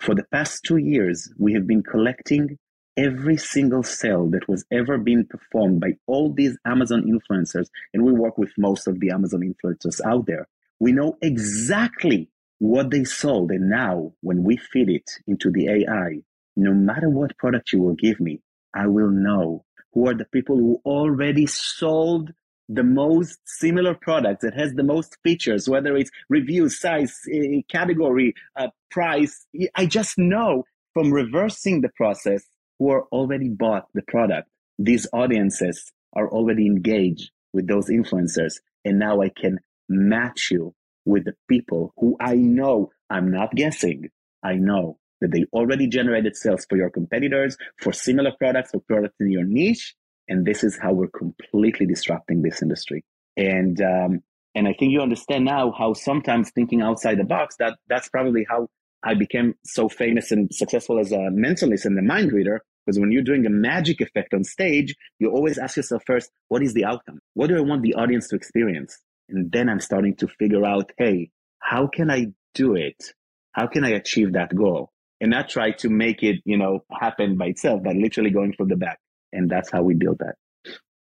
[0.00, 2.58] For the past two years, we have been collecting
[2.96, 8.12] every single sale that was ever being performed by all these Amazon influencers, and we
[8.12, 10.48] work with most of the Amazon influencers out there,
[10.80, 13.50] we know exactly what they sold.
[13.50, 16.20] And now, when we feed it into the AI,
[16.56, 18.40] no matter what product you will give me,
[18.74, 22.32] I will know who are the people who already sold
[22.68, 28.34] the most similar product that has the most features, whether it's review, size, eh, category,
[28.56, 29.46] uh, price.
[29.74, 32.44] I just know from reversing the process
[32.78, 34.48] who are already bought the product.
[34.78, 38.54] These audiences are already engaged with those influencers.
[38.84, 40.74] And now I can match you
[41.06, 44.10] with the people who I know I'm not guessing.
[44.42, 49.16] I know that they already generated sales for your competitors, for similar products or products
[49.20, 49.94] in your niche.
[50.28, 53.04] And this is how we're completely disrupting this industry.
[53.36, 54.22] And, um,
[54.54, 58.44] and I think you understand now how sometimes thinking outside the box, that that's probably
[58.48, 58.68] how
[59.04, 63.10] I became so famous and successful as a mentalist and a mind reader because when
[63.10, 66.84] you're doing a magic effect on stage, you always ask yourself first, what is the
[66.84, 67.18] outcome?
[67.34, 68.98] What do I want the audience to experience?
[69.28, 73.12] And then I'm starting to figure out, hey, how can I do it?
[73.52, 74.92] How can I achieve that goal?
[75.20, 78.68] And not try to make it, you know, happen by itself, but literally going from
[78.68, 78.98] the back.
[79.32, 80.36] And that's how we build that.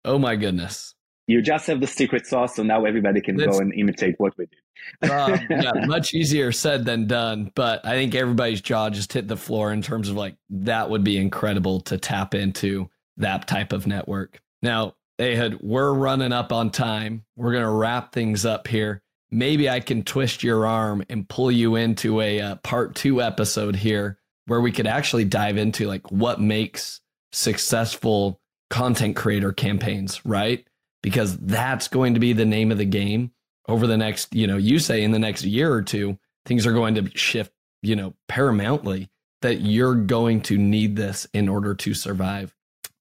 [0.04, 0.94] Oh my goodness.
[1.26, 4.32] you just have the secret sauce, so now everybody can it's, go and imitate what
[4.38, 5.10] we did.
[5.10, 7.50] uh, yeah, much easier said than done.
[7.54, 11.02] But I think everybody's jaw just hit the floor in terms of like that would
[11.02, 14.40] be incredible to tap into that type of network.
[14.62, 17.24] Now, Ehud, we're running up on time.
[17.36, 19.02] We're gonna wrap things up here.
[19.30, 23.76] Maybe I can twist your arm and pull you into a uh, part two episode
[23.76, 27.00] here where we could actually dive into like what makes
[27.32, 28.40] successful
[28.70, 30.66] content creator campaigns, right?
[31.06, 33.30] because that's going to be the name of the game
[33.68, 36.72] over the next, you know, you say in the next year or two, things are
[36.72, 39.08] going to shift, you know, paramountly
[39.40, 42.52] that you're going to need this in order to survive.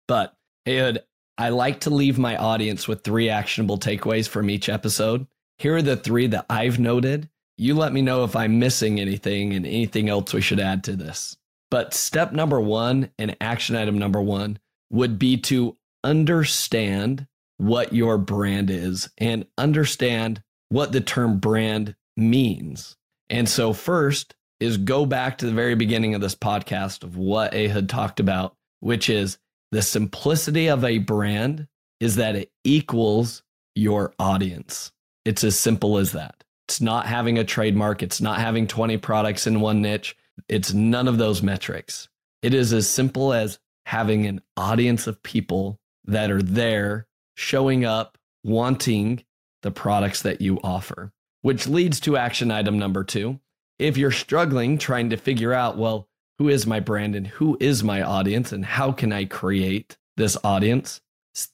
[0.07, 0.36] But
[0.68, 1.03] Ehud,
[1.38, 5.27] I like to leave my audience with three actionable takeaways from each episode.
[5.57, 7.29] Here are the three that I've noted.
[7.57, 10.95] You let me know if I'm missing anything and anything else we should add to
[10.95, 11.38] this.
[11.71, 14.59] But step number one and action item number one
[14.89, 17.27] would be to understand
[17.57, 22.95] what your brand is and understand what the term brand means.
[23.29, 27.53] And so, first is go back to the very beginning of this podcast of what
[27.53, 29.38] Ehud talked about, which is
[29.72, 31.68] the simplicity of a brand
[31.99, 33.43] is that it equals
[33.76, 34.91] your audience.
[35.26, 36.43] It's as simple as that.
[36.68, 40.16] It's not having a trademark, it's not having 20 products in one niche,
[40.49, 42.09] it's none of those metrics.
[42.41, 48.18] It is as simple as having an audience of people that are there showing up
[48.43, 49.24] wanting
[49.61, 51.11] the products that you offer,
[51.41, 53.39] which leads to action item number two.
[53.78, 56.07] If you're struggling trying to figure out, well,
[56.39, 60.38] who is my brand and who is my audience and how can I create this
[60.43, 61.01] audience?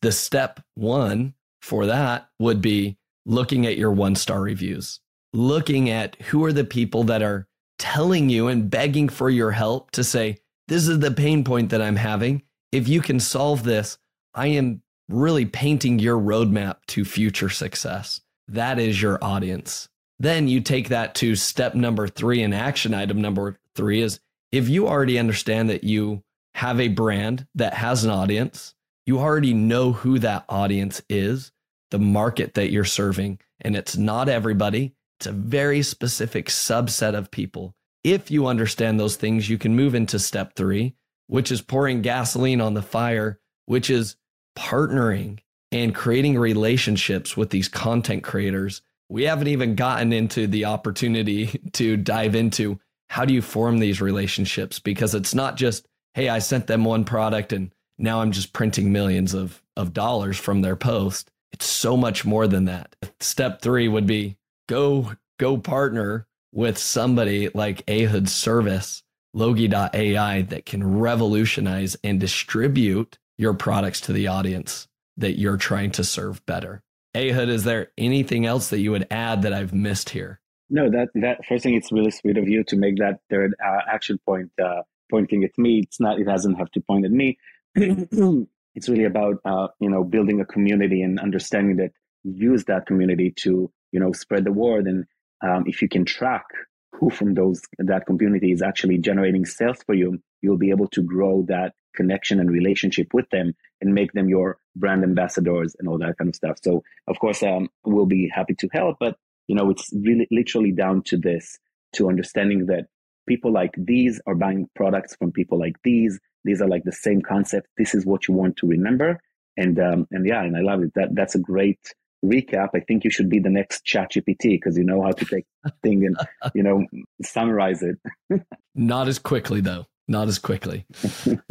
[0.01, 4.99] The step one for that would be looking at your one star reviews,
[5.33, 7.47] looking at who are the people that are
[7.79, 11.81] telling you and begging for your help to say, this is the pain point that
[11.81, 12.43] I'm having.
[12.71, 13.97] If you can solve this,
[14.33, 18.21] I am really painting your roadmap to future success.
[18.47, 19.89] That is your audience.
[20.19, 24.19] Then you take that to step number three and action item number three is
[24.51, 26.23] if you already understand that you
[26.55, 28.73] have a brand that has an audience,
[29.05, 31.51] you already know who that audience is,
[31.89, 37.31] the market that you're serving, and it's not everybody, it's a very specific subset of
[37.31, 37.75] people.
[38.03, 40.95] If you understand those things, you can move into step three,
[41.27, 44.15] which is pouring gasoline on the fire, which is
[44.57, 45.39] partnering
[45.71, 48.81] and creating relationships with these content creators.
[49.09, 52.79] We haven't even gotten into the opportunity to dive into
[53.11, 57.03] how do you form these relationships because it's not just, hey, I sent them one
[57.03, 61.29] product and now I'm just printing millions of, of dollars from their post.
[61.51, 62.95] It's so much more than that.
[63.19, 64.37] Step three would be
[64.69, 69.03] go go partner with somebody like Ehud Segev's,
[69.33, 74.87] Logie.ai that can revolutionize and distribute your products to the audience
[75.17, 76.81] that you're trying to serve better.
[77.13, 80.40] Ehud, is there anything else that you would add that I've missed here?
[80.73, 83.79] No, that that first thing, it's really sweet of you to make that third uh,
[83.91, 85.81] action point uh, pointing at me.
[85.83, 87.37] It's not; it doesn't have to point at me.
[87.75, 91.91] it's really about uh, you know building a community and understanding that
[92.23, 94.87] use that community to you know spread the word.
[94.87, 95.05] And
[95.43, 96.45] um, if you can track
[96.93, 101.01] who from those that community is actually generating sales for you, you'll be able to
[101.01, 105.97] grow that connection and relationship with them and make them your brand ambassadors and all
[105.97, 106.59] that kind of stuff.
[106.63, 109.17] So of course, um, we'll be happy to help, but
[109.51, 111.59] you know, it's really literally down to this,
[111.97, 112.85] to understanding that
[113.27, 116.17] people like these are buying products from people like these.
[116.45, 117.67] These are like the same concept.
[117.77, 119.19] This is what you want to remember.
[119.57, 120.93] And, um, and yeah, and I love it.
[120.95, 121.81] That, that's a great
[122.23, 122.69] recap.
[122.73, 125.45] I think you should be the next chat GPT because you know how to take
[125.83, 126.15] thing and,
[126.55, 126.85] you know,
[127.21, 127.97] summarize it.
[128.73, 130.85] Not as quickly though not as quickly.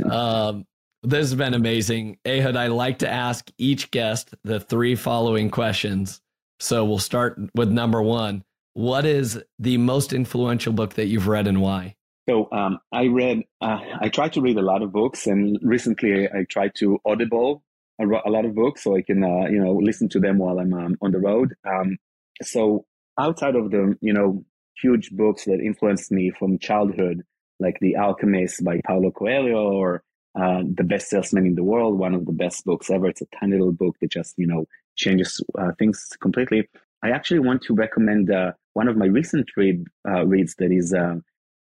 [0.09, 0.67] um,
[1.03, 2.19] this has been amazing.
[2.27, 6.21] Ehud, I like to ask each guest the three following questions.
[6.61, 8.45] So we'll start with number one.
[8.75, 11.97] What is the most influential book that you've read and why?
[12.29, 16.29] So um, I read, uh, I try to read a lot of books, and recently
[16.29, 17.65] I tried to audible
[18.01, 20.61] a, a lot of books so I can, uh, you know, listen to them while
[20.61, 21.55] I'm um, on the road.
[21.67, 21.97] Um,
[22.43, 22.85] so
[23.19, 24.45] outside of the, you know,
[24.81, 27.23] huge books that influenced me from childhood,
[27.59, 30.03] like The Alchemist by Paulo Coelho or
[30.41, 33.09] uh, The Best Salesman in the World, one of the best books ever.
[33.09, 36.68] It's a tiny little book that just, you know, changes uh, things completely.
[37.03, 40.93] I actually want to recommend uh, one of my recent read uh, reads that is
[40.93, 41.16] uh,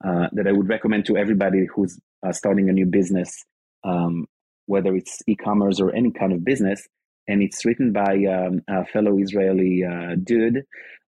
[0.06, 2.00] uh, that I would recommend to everybody who's
[2.32, 3.46] starting a new business,
[3.84, 4.26] um,
[4.66, 6.88] whether it's e-commerce or any kind of business.
[7.28, 9.84] And it's written by um, a fellow Israeli
[10.24, 10.64] dude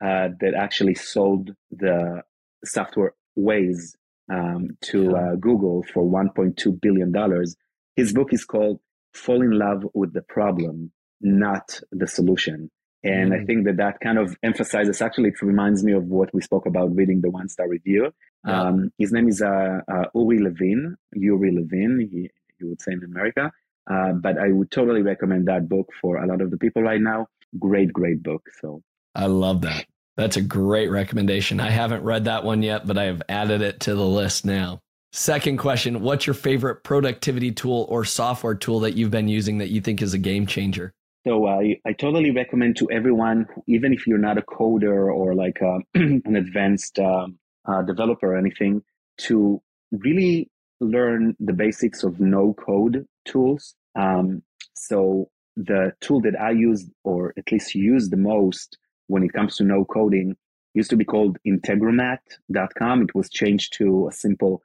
[0.02, 2.24] that actually sold the
[2.66, 3.96] software Waze
[4.32, 7.56] um, to uh, Google for 1.2 billion dollars.
[7.96, 8.80] His book is called
[9.14, 10.92] "Fall in Love with the Problem,"
[11.22, 12.70] not the solution.
[13.04, 13.42] And mm.
[13.42, 16.66] I think that that kind of emphasizes, actually, it reminds me of what we spoke
[16.66, 18.12] about reading the one star review.
[18.46, 18.62] Yeah.
[18.62, 23.04] Um, his name is uh, uh, Uri Levine, Uri Levin, he, you would say in
[23.04, 23.52] America.
[23.90, 27.00] Uh, but I would totally recommend that book for a lot of the people right
[27.00, 27.28] now.
[27.58, 28.44] Great, great book.
[28.62, 28.82] So
[29.16, 29.86] I love that.
[30.18, 31.60] That's a great recommendation.
[31.60, 34.80] I haven't read that one yet, but I have added it to the list now.
[35.14, 39.70] Second question What's your favorite productivity tool or software tool that you've been using that
[39.70, 40.92] you think is a game changer?
[41.28, 45.60] So I, I totally recommend to everyone, even if you're not a coder or like
[45.60, 48.82] a, an advanced um, uh, developer or anything,
[49.24, 49.62] to
[49.92, 50.50] really
[50.80, 53.76] learn the basics of no code tools.
[53.94, 54.42] Um,
[54.74, 59.58] so the tool that I use, or at least use the most when it comes
[59.58, 60.38] to no coding,
[60.74, 63.02] used to be called Integromat.com.
[63.02, 64.62] It was changed to a simple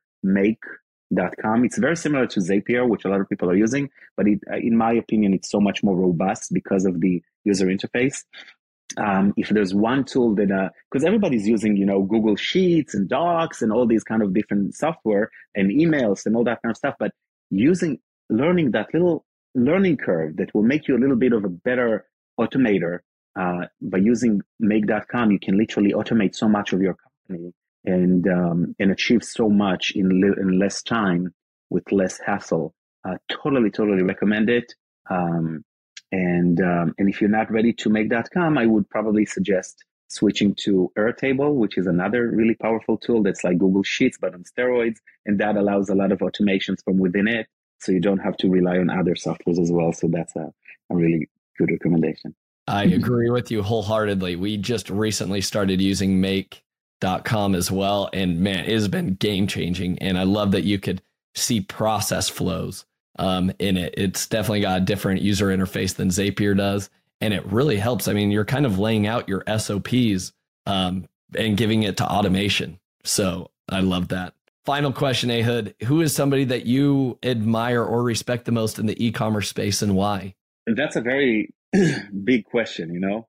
[1.13, 1.65] make.com.
[1.65, 4.77] It's very similar to Zapier, which a lot of people are using, but it, in
[4.77, 8.25] my opinion, it's so much more robust because of the user interface.
[8.99, 13.09] Um, if there's one tool that, because uh, everybody's using, you know, Google Sheets and
[13.09, 16.77] Docs and all these kind of different software and emails and all that kind of
[16.77, 17.13] stuff, but
[17.51, 17.99] using,
[18.29, 22.07] learning that little learning curve that will make you a little bit of a better
[22.39, 23.01] automator
[23.39, 26.95] uh, by using make.com, you can literally automate so much of your
[27.29, 27.53] company
[27.85, 31.35] and um, and achieve so much in, li- in less time
[31.71, 32.75] with less hassle.
[33.05, 34.73] Uh, totally, totally recommend it.
[35.11, 35.65] Um,
[36.13, 40.93] and um, and if you're not ready to make.com, I would probably suggest switching to
[40.97, 45.41] Airtable, which is another really powerful tool that's like Google Sheets but on steroids, and
[45.41, 47.47] that allows a lot of automations from within it,
[47.81, 49.93] so you don't have to rely on other softwares as well.
[49.93, 50.53] So that's a,
[50.91, 51.29] a really
[51.59, 52.35] good recommendation.
[52.69, 54.37] I agree with you wholeheartedly.
[54.37, 56.21] We just recently started using
[57.03, 58.09] make.com as well.
[58.13, 59.99] And man, it has been game changing.
[59.99, 61.03] And I love that you could
[61.35, 62.85] see process flows
[63.19, 63.95] um, in it.
[63.97, 66.91] It's definitely got a different user interface than Zapier does.
[67.21, 68.09] And it really helps.
[68.09, 70.33] I mean, you're kind of laying out your SOPs
[70.67, 72.79] um, and giving it to automation.
[73.05, 74.35] So I love that.
[74.65, 75.75] Final question, Ehud.
[75.85, 79.83] Who is somebody that you admire or respect the most in the e commerce space
[79.83, 80.35] and why?
[80.67, 81.53] That's a very
[82.25, 83.27] big question, you know?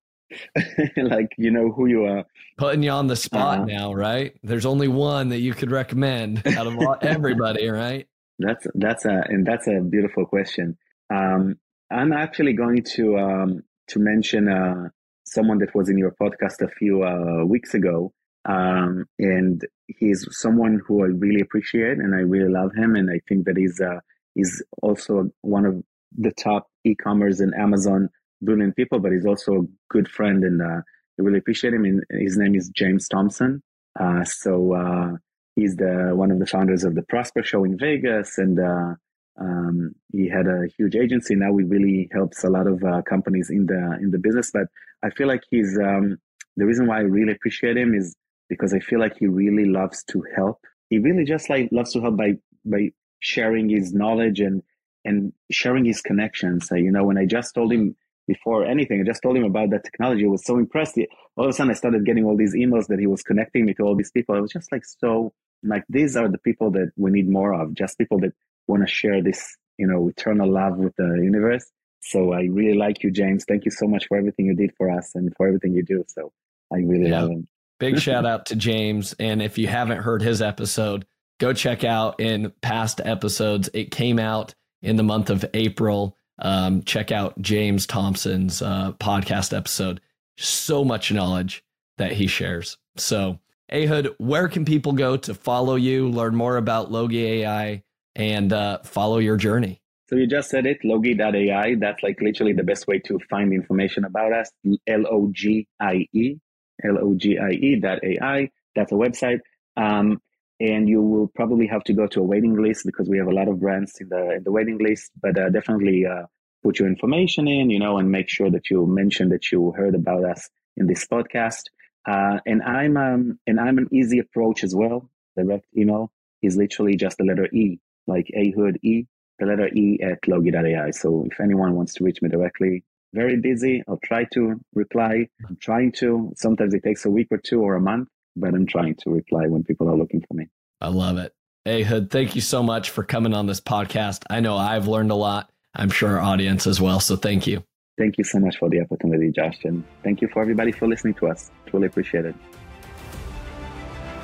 [0.98, 2.26] like, you know who you are.
[2.58, 4.36] Putting you on the spot uh, now, right?
[4.44, 8.08] There's only one that you could recommend out of everybody, right?
[8.40, 10.78] That's that's a and that's a beautiful question.
[11.10, 11.58] Um,
[11.92, 14.90] I'm actually going to um, to mention uh,
[15.26, 18.14] someone that was in your podcast a few uh, weeks ago,
[18.46, 23.20] um, and he's someone who I really appreciate and I really love him, and I
[23.28, 24.00] think that he's uh,
[24.36, 25.84] he's also one of
[26.18, 28.10] the top e-commerce and Amazon
[28.44, 31.86] brilliant people, but he's also a good friend, and uh, I really appreciate him.
[31.86, 33.62] And his name is James Thompson.
[34.00, 35.12] Uh, so uh,
[35.56, 38.96] he's the one of the founders of the Prosper Show in Vegas, and uh,
[39.39, 41.36] um, he had a huge agency.
[41.36, 44.52] Now he really helps a lot of uh, companies in the in the business.
[44.52, 44.68] But
[45.04, 46.18] I feel like he's um,
[46.58, 48.16] the reason why I really appreciate him is
[48.50, 50.60] because I feel like he really loves to help.
[50.89, 54.62] He really just like loves to help by by sharing his knowledge and
[55.06, 56.72] and sharing his connections.
[56.72, 57.96] Uh, you know, when I just told him
[58.28, 59.01] before anything.
[59.01, 60.26] I just told him about that technology.
[60.26, 60.97] I was so impressed.
[61.36, 63.74] All of a sudden, I started getting all these emails that he was connecting me
[63.76, 64.36] to all these people.
[64.36, 67.74] I was just like, so, like, these are the people that we need more of,
[67.74, 68.34] just people that
[68.67, 71.69] want to share this, you know, eternal love with the universe.
[72.01, 73.45] So I really like you, James.
[73.47, 76.03] Thank you so much for everything you did for us and for everything you do.
[76.07, 76.32] So
[76.71, 77.21] I really yeah.
[77.21, 77.47] love him.
[77.80, 79.15] Big shout out to James.
[79.19, 81.05] And if you haven't heard his episode,
[81.39, 83.69] go check out in past episodes.
[83.74, 89.56] It came out in the month of April um, check out James Thompson's uh, podcast
[89.56, 90.02] episode.
[90.38, 91.64] So much knowledge
[91.98, 92.78] that he shares.
[92.98, 93.40] So,
[93.72, 97.84] Ehud, where can people go to follow you, learn more about Logie AI,
[98.16, 99.82] and uh, follow your journey?
[100.10, 101.76] So you just said it, logie.ai.
[101.76, 104.52] That's like literally the best way to find information about us.
[104.88, 106.36] L O G I E,
[106.84, 108.50] L O G I E dot AI.
[108.76, 109.40] That's a website.
[109.78, 110.22] Um,
[110.64, 113.34] and you will probably have to go to a waiting list because we have a
[113.34, 115.11] lot of brands in the in the waiting list.
[115.22, 116.24] But uh, definitely uh,
[116.64, 119.93] put your information in, you know, and make sure that you mention that you heard
[119.93, 121.64] about us in this podcast.
[122.07, 125.09] Uh, and I'm um, and I'm an easy approach as well.
[125.38, 126.11] Direct email
[126.41, 129.05] is literally just the letter E, like A Hood E,
[129.39, 130.91] the letter E at logie.ai.
[130.91, 132.84] So if anyone wants to reach me directly,
[133.14, 133.84] very busy.
[133.88, 135.28] I'll try to reply.
[135.47, 136.34] I'm trying to.
[136.36, 139.48] Sometimes it takes a week or two or a month, but I'm trying to reply
[139.48, 140.48] when people are looking for me.
[140.82, 141.34] I love it.
[141.66, 144.24] Ehud, thank you so much for coming on this podcast.
[144.30, 145.50] I know I've learned a lot.
[145.76, 147.00] I'm sure our audience as well.
[147.00, 147.64] So thank you.
[147.98, 149.64] Thank you so much for the opportunity, Josh.
[149.64, 151.52] And thank you for everybody for listening to us.
[151.68, 152.36] Truly appreciate it.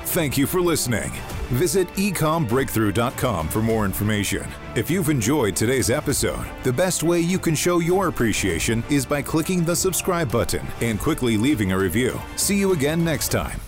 [0.04, 1.12] Thank you for listening.
[1.50, 4.46] Visit ecombreakthrough.com for more information.
[4.74, 9.22] If you've enjoyed today's episode, the best way you can show your appreciation is by
[9.22, 12.20] clicking the subscribe button and quickly leaving a review.
[12.34, 13.60] See you again next time